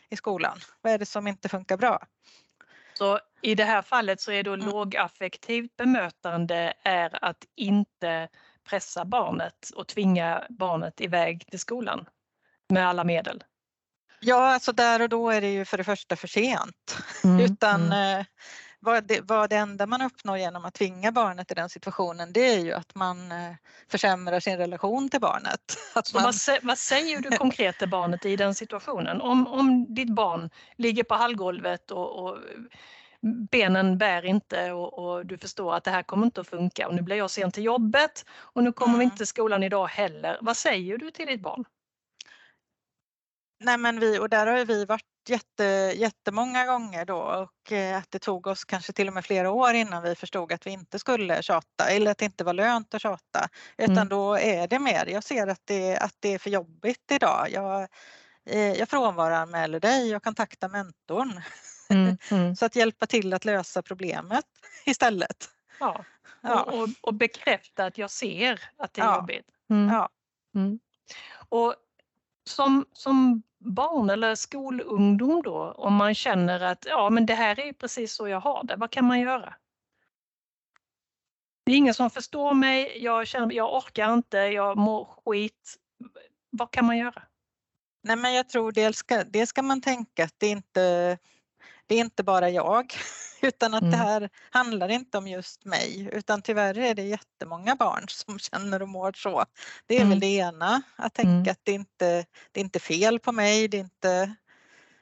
i 0.09 0.15
skolan? 0.15 0.59
Vad 0.81 0.93
är 0.93 0.97
det 0.97 1.05
som 1.05 1.27
inte 1.27 1.49
funkar 1.49 1.77
bra? 1.77 2.07
Så 2.93 3.19
i 3.41 3.55
det 3.55 3.63
här 3.63 3.81
fallet 3.81 4.21
så 4.21 4.31
är 4.31 4.43
då 4.43 4.53
mm. 4.53 4.67
lågaffektivt 4.69 5.75
bemötande 5.77 6.73
är 6.83 7.25
att 7.25 7.45
inte 7.55 8.27
pressa 8.63 9.05
barnet 9.05 9.69
och 9.75 9.87
tvinga 9.87 10.45
barnet 10.49 11.01
iväg 11.01 11.45
till 11.49 11.59
skolan 11.59 12.09
med 12.69 12.87
alla 12.87 13.03
medel? 13.03 13.43
Ja, 14.23 14.53
alltså 14.53 14.71
där 14.71 15.01
och 15.01 15.09
då 15.09 15.29
är 15.29 15.41
det 15.41 15.51
ju 15.51 15.65
för 15.65 15.77
det 15.77 15.83
första 15.83 16.15
för 16.15 16.27
sent. 16.27 16.97
Mm, 17.23 17.39
Utan 17.39 17.85
mm. 17.85 18.19
Eh, 18.19 18.25
vad, 18.79 19.07
det, 19.07 19.21
vad 19.21 19.49
det 19.49 19.55
enda 19.55 19.85
man 19.85 20.01
uppnår 20.01 20.37
genom 20.37 20.65
att 20.65 20.73
tvinga 20.73 21.11
barnet 21.11 21.51
i 21.51 21.53
den 21.53 21.69
situationen 21.69 22.33
det 22.33 22.53
är 22.53 22.59
ju 22.59 22.73
att 22.73 22.95
man 22.95 23.31
eh, 23.31 23.53
försämrar 23.91 24.39
sin 24.39 24.57
relation 24.57 25.09
till 25.09 25.19
barnet. 25.19 25.59
Att 25.95 26.13
man... 26.13 26.23
vad, 26.23 26.35
vad, 26.61 26.77
säger 26.77 27.21
du 27.21 27.37
konkret 27.37 27.79
till 27.79 27.89
barnet 27.89 28.25
i 28.25 28.35
den 28.35 28.55
situationen? 28.55 29.21
Om, 29.21 29.47
om 29.47 29.95
ditt 29.95 30.15
barn 30.15 30.49
ligger 30.77 31.03
på 31.03 31.15
hallgolvet 31.15 31.91
och, 31.91 32.23
och 32.23 32.37
benen 33.51 33.97
bär 33.97 34.25
inte 34.25 34.71
och, 34.71 34.93
och, 34.93 35.25
du 35.25 35.37
förstår 35.37 35.75
att 35.75 35.83
det 35.83 35.91
här 35.91 36.03
kommer 36.03 36.25
inte 36.25 36.41
att 36.41 36.47
funka 36.47 36.87
och 36.87 36.95
nu 36.95 37.01
blir 37.01 37.15
jag 37.15 37.31
sen 37.31 37.51
till 37.51 37.63
jobbet 37.63 38.25
och 38.31 38.63
nu 38.63 38.71
kommer 38.71 38.93
mm. 38.93 38.99
vi 38.99 39.03
inte 39.03 39.17
till 39.17 39.27
skolan 39.27 39.63
idag 39.63 39.87
heller. 39.87 40.37
Vad 40.41 40.57
säger 40.57 40.97
du 40.97 41.11
till 41.11 41.27
ditt 41.27 41.41
barn? 41.41 41.65
Nej 43.63 43.77
men 43.77 43.99
vi, 43.99 44.19
och 44.19 44.29
där 44.29 44.47
har 44.47 44.65
vi 44.65 44.85
varit 44.85 45.05
jätte, 45.29 45.63
jättemånga 45.95 46.65
gånger 46.65 47.05
då 47.05 47.17
och 47.17 47.71
eh, 47.71 47.97
att 47.97 48.11
det 48.11 48.19
tog 48.19 48.47
oss 48.47 48.65
kanske 48.65 48.93
till 48.93 49.07
och 49.07 49.13
med 49.13 49.25
flera 49.25 49.51
år 49.51 49.73
innan 49.73 50.03
vi 50.03 50.15
förstod 50.15 50.51
att 50.51 50.67
vi 50.67 50.71
inte 50.71 50.99
skulle 50.99 51.43
tjata 51.43 51.89
eller 51.89 52.11
att 52.11 52.17
det 52.17 52.25
inte 52.25 52.43
var 52.43 52.53
lönt 52.53 52.93
att 52.93 53.01
tjata. 53.01 53.49
Utan 53.77 53.97
mm. 53.97 54.09
då 54.09 54.35
är 54.35 54.67
det 54.67 54.79
mer, 54.79 55.05
jag 55.05 55.23
ser 55.23 55.47
att 55.47 55.61
det, 55.65 55.97
att 55.97 56.15
det 56.19 56.33
är 56.33 56.39
för 56.39 56.49
jobbigt 56.49 57.11
idag. 57.11 57.47
Jag, 57.51 57.87
eh, 58.45 58.73
jag 58.73 58.89
frånvaroanmäler 58.89 59.79
dig, 59.79 60.09
jag 60.09 60.23
kontaktar 60.23 60.69
mentorn. 60.69 61.41
Mm. 61.89 62.17
Mm. 62.31 62.55
Så 62.55 62.65
att 62.65 62.75
hjälpa 62.75 63.07
till 63.07 63.33
att 63.33 63.45
lösa 63.45 63.81
problemet 63.81 64.45
istället. 64.85 65.49
Ja. 65.79 66.05
Ja. 66.43 66.63
Och, 66.63 66.79
och, 66.79 66.89
och 67.01 67.13
bekräfta 67.13 67.85
att 67.85 67.97
jag 67.97 68.11
ser 68.11 68.61
att 68.77 68.93
det 68.93 69.01
är 69.01 69.05
Ja. 69.05 69.15
jobbigt. 69.15 69.45
Mm. 69.69 69.93
Ja. 69.93 70.09
Mm. 70.55 70.79
Och 71.49 71.75
som, 72.49 72.85
som 72.93 73.43
barn 73.61 74.09
eller 74.09 74.35
skolungdom 74.35 75.41
då, 75.43 75.71
om 75.71 75.93
man 75.93 76.15
känner 76.15 76.59
att 76.59 76.85
ja, 76.89 77.09
men 77.09 77.25
det 77.25 77.33
här 77.33 77.59
är 77.59 77.73
precis 77.73 78.13
så 78.13 78.27
jag 78.27 78.39
har 78.39 78.63
det, 78.63 78.75
vad 78.75 78.91
kan 78.91 79.05
man 79.05 79.19
göra? 79.19 79.53
Det 81.65 81.71
är 81.71 81.77
ingen 81.77 81.93
som 81.93 82.09
förstår 82.09 82.53
mig, 82.53 83.03
jag, 83.03 83.27
känner, 83.27 83.55
jag 83.55 83.77
orkar 83.77 84.13
inte, 84.13 84.37
jag 84.37 84.77
mår 84.77 85.05
skit. 85.25 85.75
Vad 86.49 86.71
kan 86.71 86.85
man 86.85 86.97
göra? 86.97 87.23
Nej, 88.03 88.15
men 88.15 88.33
jag 88.33 88.49
tror 88.49 88.71
dels 88.71 88.97
ska, 88.97 89.23
dels 89.23 89.49
ska 89.49 89.61
man 89.61 89.81
tänka 89.81 90.23
att 90.23 90.35
det 90.37 90.47
är 90.47 90.51
inte 90.51 91.17
det 91.91 91.95
är 91.95 91.99
inte 91.99 92.23
bara 92.23 92.49
jag, 92.49 92.93
utan 93.41 93.73
att 93.73 93.81
Mm. 93.81 93.91
det 93.91 93.97
här 93.97 94.29
handlar 94.49 94.89
inte 94.89 95.17
om 95.17 95.27
just 95.27 95.65
mig, 95.65 96.09
utan 96.11 96.41
tyvärr 96.41 96.77
är 96.77 96.95
det 96.95 97.01
jättemånga 97.01 97.75
barn 97.75 98.05
som 98.07 98.39
känner 98.49 98.81
och 98.81 98.89
mår 98.89 99.13
så. 99.15 99.45
Det 99.85 99.95
är 99.95 99.99
Mm. 99.99 100.09
väl 100.09 100.19
det 100.19 100.35
ena, 100.35 100.81
att 100.95 101.13
tänka 101.13 101.29
Mm. 101.31 101.51
att 101.51 101.59
det 101.63 101.71
inte 101.71 102.25
det 102.51 102.59
är 102.59 102.63
inte 102.63 102.79
fel 102.79 103.19
på 103.19 103.31
mig, 103.31 103.67
det 103.67 103.77
är 103.77 103.81
inte, 103.81 104.35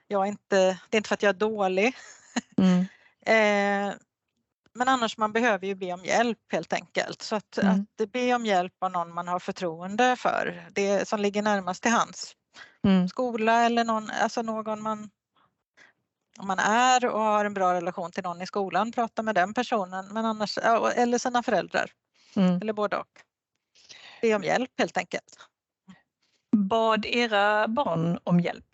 jag 0.08 0.24
är 0.24 0.30
inte, 0.30 0.80
det 0.90 0.96
är 0.96 0.98
inte 0.98 1.08
för 1.08 1.14
att 1.14 1.24
jag 1.24 1.30
är 1.30 1.40
dålig. 1.40 1.96
Mm. 2.58 2.86
Eh, 3.26 3.94
men 4.74 4.88
annars 4.88 5.18
man 5.18 5.32
behöver 5.32 5.68
ju 5.68 5.76
be 5.76 5.94
om 5.94 6.06
hjälp 6.06 6.38
helt 6.52 6.74
enkelt. 6.74 7.22
Så 7.22 7.36
att, 7.36 7.58
Mm. 7.58 7.86
att 8.02 8.12
be 8.12 8.34
om 8.36 8.46
hjälp 8.46 8.74
av 8.84 8.92
någon 8.92 9.14
man 9.14 9.28
har 9.28 9.40
förtroende 9.40 10.16
för, 10.16 10.68
det 10.72 11.08
som 11.08 11.20
ligger 11.20 11.42
närmast 11.42 11.84
till 11.84 11.92
hands. 11.92 12.36
Mm. 12.84 13.08
Skola 13.08 13.66
eller 13.66 13.84
någon, 13.84 14.10
alltså 14.10 14.42
någon 14.42 14.82
man 14.82 15.10
om 16.40 16.48
man 16.48 16.60
är 16.60 17.06
och 17.06 17.20
har 17.20 17.46
en 17.46 17.54
bra 17.54 17.74
relation 17.74 18.12
till 18.12 18.24
någon 18.24 18.42
i 18.42 18.46
skolan, 18.48 18.92
prata 18.92 19.22
med 19.24 19.36
den 19.36 19.54
personen, 19.54 20.08
men 20.14 20.26
annars, 20.26 20.58
eller 20.96 21.18
sina 21.18 21.44
föräldrar, 21.44 21.92
Mm. 22.36 22.62
eller 22.62 22.74
både 22.74 22.98
och. 22.98 23.22
Be 24.22 24.36
om 24.36 24.44
hjälp 24.44 24.72
helt 24.78 24.98
enkelt. 24.98 25.38
Bad 26.56 27.06
era 27.06 27.68
barn 27.68 28.20
om 28.24 28.40
hjälp? 28.40 28.66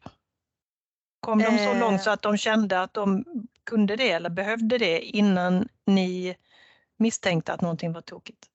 Kom 1.19 1.39
de 1.39 1.57
så 1.57 1.71
Eh. 1.71 1.79
långt 1.79 2.03
så 2.03 2.09
att 2.09 2.21
de 2.21 2.37
kände 2.37 2.81
att 2.81 2.93
de 2.93 3.25
kunde 3.63 3.95
det 3.95 4.11
eller 4.11 4.29
behövde 4.29 4.77
det 4.77 4.99
innan 5.01 5.67
ni 5.85 6.35
misstänkte 6.97 7.53
att 7.53 7.61
någonting 7.61 7.93
var 7.93 8.01
tokigt? 8.01 8.45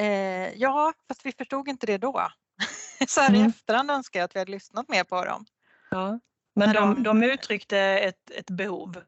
Eh, 0.00 0.48
ja, 0.54 0.92
fast 1.08 1.26
vi 1.26 1.32
förstod 1.32 1.68
inte 1.68 1.86
det 1.86 1.98
då. 1.98 2.28
Så 3.08 3.20
här 3.20 3.34
i 3.34 3.36
Mm. 3.38 3.48
efterhand 3.50 3.90
önskar 3.90 4.20
jag 4.20 4.24
att 4.24 4.34
vi 4.34 4.38
hade 4.38 4.50
lyssnat 4.50 4.88
mer 4.88 5.04
på 5.04 5.24
dem. 5.24 5.46
Ja. 5.90 6.20
Men 6.54 6.74
de, 6.74 6.94
de- 6.94 7.02
de 7.02 7.22
uttryckte 7.22 7.78
ett, 7.78 8.30
ett 8.30 8.50
behov? 8.50 9.02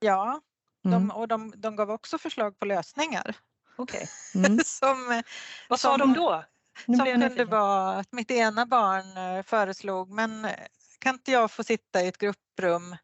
Ja, 0.00 0.40
Mm. 0.84 1.08
de, 1.08 1.14
och 1.16 1.28
de, 1.28 1.52
de 1.56 1.76
gav 1.76 1.90
också 1.90 2.18
förslag 2.18 2.58
på 2.58 2.64
lösningar. 2.64 3.36
Okej. 3.76 4.08
Mm. 4.34 4.58
som, 4.64 5.12
eh, 5.12 5.22
Vad 5.68 5.80
sa 5.80 5.98
Som- 5.98 5.98
de 6.14 6.20
då? 6.20 6.44
Nu 6.86 6.96
som 6.96 7.06
kunde 7.06 7.44
vara 7.44 7.90
att 7.98 8.12
mitt 8.12 8.30
ena 8.30 8.66
barn 8.66 9.36
eh, 9.36 9.42
föreslog, 9.42 10.10
men 10.10 10.44
eh, 10.44 10.50
kan 10.98 11.14
inte 11.14 11.30
jag 11.32 11.50
få 11.50 11.64
sitta 11.64 12.02
i 12.02 12.08
ett 12.08 12.18
grupprum 12.18 12.96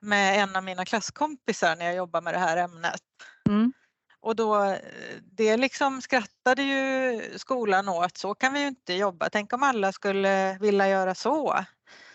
med 0.00 0.42
en 0.42 0.56
av 0.56 0.64
mina 0.64 0.84
klasskompisar 0.84 1.76
när 1.76 1.84
jag 1.86 1.94
jobbar 1.94 2.20
med 2.20 2.34
det 2.34 2.38
här 2.38 2.56
ämnet? 2.56 3.02
Mm. 3.48 3.72
Och 4.22 4.36
då, 4.36 4.64
eh, 4.64 4.78
det 5.22 5.56
liksom 5.56 6.02
skrattade 6.02 6.62
ju 6.62 7.38
skolan 7.38 7.88
åt, 7.88 8.16
så 8.16 8.34
kan 8.34 8.52
vi 8.52 8.60
ju 8.60 8.66
inte 8.66 8.94
jobba. 8.94 9.30
Tänk 9.30 9.52
om 9.52 9.62
alla 9.62 9.92
skulle 9.92 10.58
vilja 10.58 10.88
göra 10.88 11.14
så. 11.14 11.64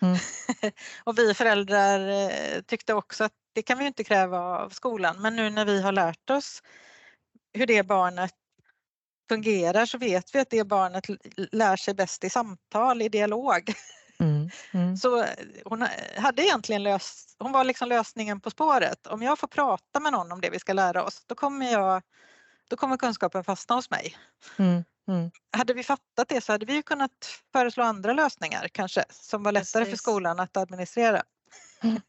Mm. 0.00 0.18
och 1.04 1.18
vi 1.18 1.34
föräldrar 1.34 2.08
eh, 2.08 2.62
tyckte 2.66 2.94
också 2.94 3.24
att 3.24 3.32
det 3.52 3.62
kan 3.62 3.78
vi 3.78 3.84
ju 3.84 3.88
inte 3.88 4.04
kräva 4.04 4.38
av 4.38 4.70
skolan. 4.70 5.22
Men 5.22 5.36
nu 5.36 5.50
när 5.50 5.64
vi 5.64 5.82
har 5.82 5.92
lärt 5.92 6.30
oss 6.30 6.62
hur 7.52 7.66
det 7.66 7.82
barnet 7.82 8.34
fungerar 9.28 9.86
så 9.86 9.98
vet 9.98 10.34
vi 10.34 10.38
att 10.38 10.50
det 10.50 10.64
barnet 10.64 11.04
lär 11.52 11.76
sig 11.76 11.94
bäst 11.94 12.24
i 12.24 12.30
samtal, 12.30 13.02
i 13.02 13.08
dialog. 13.08 13.72
Mm. 14.20 14.50
Mm. 14.72 14.96
Så 15.02 15.22
eh, 15.22 15.28
hon 15.64 15.82
ha- 15.82 15.90
hade 16.16 16.42
egentligen 16.42 16.82
löst, 16.82 17.27
hon 17.38 17.52
var 17.52 17.64
liksom 17.64 17.88
lösningen 17.88 18.40
på 18.40 18.50
spåret. 18.50 19.06
Om 19.06 19.22
jag 19.22 19.38
får 19.38 19.48
prata 19.48 20.00
med 20.00 20.12
någon 20.12 20.32
om 20.32 20.40
det 20.40 20.50
vi 20.50 20.58
ska 20.58 20.72
lära 20.72 21.04
oss, 21.04 21.24
då 21.26 21.34
kommer, 21.34 21.72
jag, 21.72 22.02
då 22.68 22.76
kommer 22.76 22.96
kunskapen 22.96 23.44
fastna 23.44 23.74
hos 23.74 23.90
mig. 23.90 24.16
Mm. 24.58 24.84
Mm. 25.08 25.30
Hade 25.56 25.74
vi 25.74 25.82
fattat 25.84 26.28
det 26.28 26.40
så 26.40 26.52
hade 26.52 26.66
vi 26.66 26.74
ju 26.74 26.82
kunnat 26.82 27.40
föreslå 27.52 27.84
andra 27.84 28.12
lösningar 28.12 28.68
kanske, 28.72 29.04
som 29.10 29.42
var 29.42 29.52
lättare 29.52 29.84
för 29.84 29.90
Precis. 29.90 30.00
skolan 30.00 30.40
att 30.40 30.56
administrera. 30.56 31.22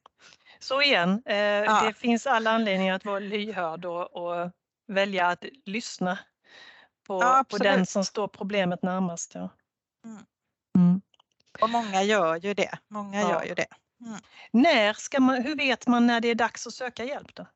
Så 0.60 0.82
igen, 0.82 1.22
eh, 1.26 1.38
Ja. 1.38 1.82
det 1.86 1.94
finns 1.94 2.28
alla 2.28 2.52
anledningar 2.52 2.96
att 2.96 3.06
vara 3.06 3.20
lyhörd 3.20 3.86
och, 3.86 4.16
och 4.16 4.52
välja 4.88 5.28
att 5.28 5.44
lyssna 5.66 6.20
på, 7.08 7.22
Ja, 7.22 7.46
på 7.50 7.58
den 7.58 7.86
som 7.86 8.06
står 8.06 8.28
problemet 8.28 8.82
närmast. 8.84 9.36
Ja. 9.36 9.50
Mm. 10.06 10.26
Mm. 10.78 11.02
Och 11.62 11.70
många 11.70 12.04
gör 12.04 12.36
ju 12.36 12.54
det. 12.54 12.78
Många 12.88 13.22
Ja. 13.22 13.30
gör 13.30 13.44
ju 13.44 13.54
det. 13.54 13.68
När 14.52 14.94
ska 14.94 15.20
man, 15.20 15.44
hur 15.44 15.56
vet 15.56 15.88
man 15.88 16.08
när 16.08 16.22
det 16.22 16.28
är 16.28 16.36
dags 16.36 16.68
att 16.68 16.74
söka 16.74 17.06
hjälp 17.06 17.36
då? 17.36 17.48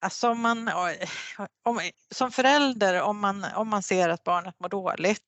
Alltså 0.00 0.30
om 0.30 0.40
man, 0.40 0.70
om, 1.62 1.80
som 2.10 2.32
förälder, 2.32 3.02
om 3.02 3.18
man, 3.20 3.44
om 3.54 3.68
man 3.68 3.82
ser 3.82 4.08
att 4.08 4.24
barnet 4.24 4.60
mår 4.60 4.68
dåligt. 4.68 5.22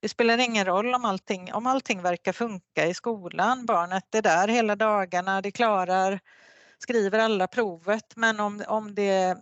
Det 0.00 0.08
spelar 0.08 0.38
ingen 0.38 0.64
roll 0.64 0.94
om 0.94 1.04
allting, 1.04 1.52
om 1.52 1.66
allting 1.66 2.02
verkar 2.02 2.32
funka 2.32 2.86
i 2.86 2.94
skolan. 2.94 3.66
Barnet 3.66 4.14
är 4.14 4.22
där 4.22 4.48
hela 4.48 4.76
dagarna, 4.76 5.40
det 5.40 5.50
klarar, 5.50 6.20
skriver 6.78 7.18
alla 7.18 7.46
provet. 7.46 8.16
Men 8.16 8.40
om, 8.40 8.64
om 8.68 8.94
det 8.94 9.38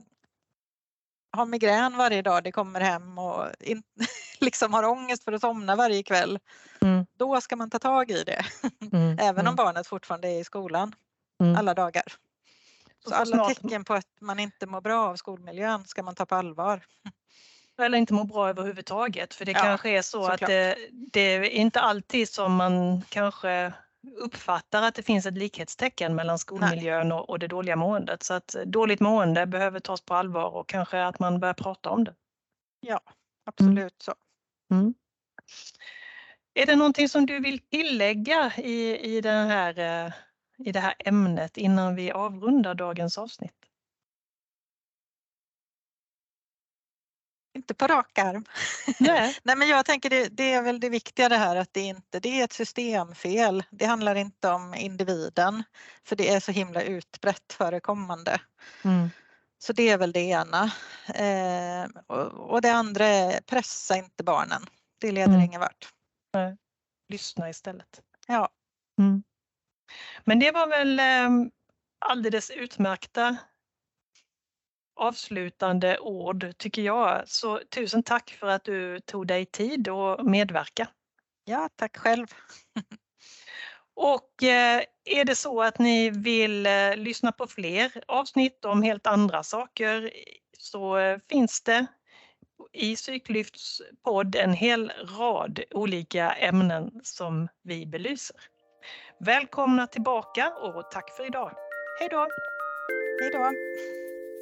har 1.33 1.47
migrän 1.47 1.97
varje 1.97 2.23
dag, 2.23 2.45
det 2.45 2.53
kommer 2.53 2.81
hem 2.81 3.19
och 3.19 3.47
in, 3.61 3.83
liksom 4.41 4.75
har 4.75 4.85
ångest 4.85 5.25
för 5.25 5.33
att 5.33 5.41
somna 5.41 5.77
varje 5.77 6.03
kväll. 6.03 6.39
Mm. 6.85 7.07
Då 7.19 7.41
ska 7.41 7.57
man 7.57 7.71
ta 7.71 7.79
tag 7.79 8.11
i 8.11 8.25
det. 8.25 8.45
Mm. 8.93 9.19
Även 9.19 9.41
om 9.47 9.55
mm. 9.55 9.57
barnet 9.57 9.87
fortfarande 9.87 10.29
är 10.29 10.41
i 10.41 10.45
skolan 10.45 10.95
Mm. 11.43 11.57
alla 11.57 11.75
dagar. 11.75 12.03
Så 13.05 13.11
så 13.11 13.15
alla 13.17 13.25
snart- 13.37 13.49
tecken 13.63 13.85
på 13.85 13.95
att 13.95 14.07
man 14.21 14.39
inte 14.39 14.67
mår 14.67 14.81
bra 14.81 15.09
av 15.09 15.17
skolmiljön 15.17 15.85
ska 15.85 16.03
man 16.03 16.15
ta 16.15 16.27
på 16.27 16.35
allvar. 16.35 16.85
Eller 17.83 17.99
inte 17.99 18.15
mår 18.15 18.25
bra 18.25 18.49
överhuvudtaget. 18.49 19.35
För 19.35 19.45
det 19.45 19.53
Ja, 19.53 19.59
kanske 19.59 19.91
är 19.91 20.03
så 20.03 20.19
att 20.27 20.33
såklart. 20.33 20.49
det, 20.49 20.77
det 21.13 21.21
är 21.21 21.43
inte 21.43 21.81
alltid 21.81 22.29
som 22.29 22.55
man 22.55 23.03
kanske 23.09 23.73
uppfattar 24.17 24.83
att 24.83 24.95
det 24.95 25.03
finns 25.03 25.27
ett 25.27 25.39
likhetstecken 25.39 26.15
mellan 26.15 26.39
skolmiljön 26.39 27.13
och, 27.13 27.31
och 27.31 27.39
det 27.39 27.47
dåliga 27.49 27.77
måendet. 27.77 28.23
Så 28.23 28.35
att 28.35 28.57
dåligt 28.67 29.01
mående 29.01 29.47
behöver 29.47 29.81
tas 29.81 30.01
på 30.01 30.15
allvar 30.15 30.51
och 30.51 30.69
kanske 30.69 31.03
att 31.05 31.19
man 31.19 31.41
börjar 31.41 31.55
prata 31.55 31.91
om 31.91 32.05
det. 32.05 32.15
Absolut 33.47 34.03
så. 34.03 34.15
Mm. 34.71 34.95
Är 36.55 36.67
det 36.67 36.77
någonting 36.77 37.09
som 37.09 37.27
du 37.27 37.41
vill 37.41 37.59
tillägga 37.59 38.53
i, 38.57 38.99
i, 39.17 39.21
den 39.21 39.49
här, 39.49 39.79
eh, 39.79 40.13
i 40.67 40.73
det 40.73 40.81
här 40.81 40.95
ämnet 40.99 41.57
innan 41.57 41.95
vi 41.95 42.13
avrundar 42.13 42.75
dagens 42.75 43.19
avsnitt? 43.19 43.55
Inte 47.55 47.75
på 47.75 47.87
rak 47.87 48.19
arm. 48.19 48.45
Nej. 49.01 49.37
Nej 49.43 49.57
men 49.57 49.69
jag 49.69 49.87
tänker 49.87 50.11
det, 50.11 50.29
det 50.29 50.53
är 50.53 50.63
väl 50.63 50.81
det 50.81 50.89
viktiga 50.89 51.29
det 51.29 51.37
här 51.37 51.57
att 51.57 51.73
det 51.73 51.81
inte 51.81 52.21
det 52.21 52.41
är 52.41 52.45
ett 52.45 52.53
systemfel. 52.53 53.65
Det 53.71 53.85
handlar 53.85 54.15
inte 54.15 54.49
om 54.49 54.75
individen 54.75 55.65
för 56.05 56.17
det 56.17 56.29
är 56.35 56.41
så 56.41 56.53
himla 56.53 56.83
utbrett 56.83 57.53
förekommande. 57.53 58.41
Mm. 58.85 59.11
Så 59.59 59.73
det 59.73 59.89
är 59.89 59.99
väl 59.99 60.13
det 60.13 60.21
ena. 60.21 60.71
Eh, 61.15 61.91
och, 62.07 62.51
och 62.51 62.63
det 62.63 62.73
andra 62.73 63.07
är 63.07 63.41
pressa 63.41 63.97
inte 63.97 64.25
barnen. 64.25 64.67
Det 65.01 65.13
leder 65.13 65.33
Mm. 65.33 65.41
ingen 65.41 65.61
vart. 65.61 65.93
Lyssna 67.09 67.51
istället. 67.51 68.03
Ja. 68.27 68.49
Mm. 68.99 69.23
Men 70.25 70.39
det 70.39 70.53
var 70.53 70.67
väl 70.67 70.99
eh, 70.99 71.51
alldeles 71.99 72.51
utmärkta 72.51 73.37
avslutande 74.97 75.99
ord 75.99 76.55
tycker 76.59 76.83
jag. 76.83 77.29
Så 77.29 77.61
tusen 77.71 78.03
tack 78.03 78.31
för 78.31 78.47
att 78.47 78.65
du 78.65 79.01
tog 79.01 79.27
dig 79.27 79.47
tid 79.47 79.89
att 79.89 80.27
medverka. 80.27 80.89
ja, 81.45 81.69
tack 81.77 81.97
själv. 81.97 82.27
Och 83.95 84.43
eh, 84.43 84.83
är 85.05 85.25
det 85.25 85.35
så 85.35 85.63
att 85.63 85.79
ni 85.79 86.11
vill 86.11 86.67
eh, 86.67 86.97
lyssna 86.97 87.33
på 87.33 87.47
fler 87.47 88.05
avsnitt 88.09 88.65
om 88.65 88.83
helt 88.83 89.07
andra 89.07 89.43
saker 89.43 90.11
så 90.59 90.97
eh, 90.99 91.19
finns 91.29 91.63
det 91.63 91.87
i 92.73 92.97
Psyklyfts 92.97 93.83
podd 94.05 94.37
en 94.37 94.53
hel 94.53 94.93
rad 95.19 95.61
olika 95.75 96.33
ämnen 96.33 96.91
som 97.03 97.49
vi 97.63 97.87
belyser. 97.87 98.37
Välkomna 99.21 99.87
tillbaka 99.87 100.53
och 100.63 100.91
tack 100.91 101.11
för 101.17 101.27
idag. 101.27 101.53
Hej 102.01 102.09
då! 102.09 102.27
Hej 103.21 103.31
då. 103.33 103.51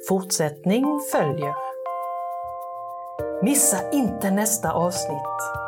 Fortsättning 0.07 0.85
följer. 1.11 1.55
Missa 3.43 3.91
inte 3.91 4.31
nästa 4.31 4.71
avsnitt. 4.71 5.58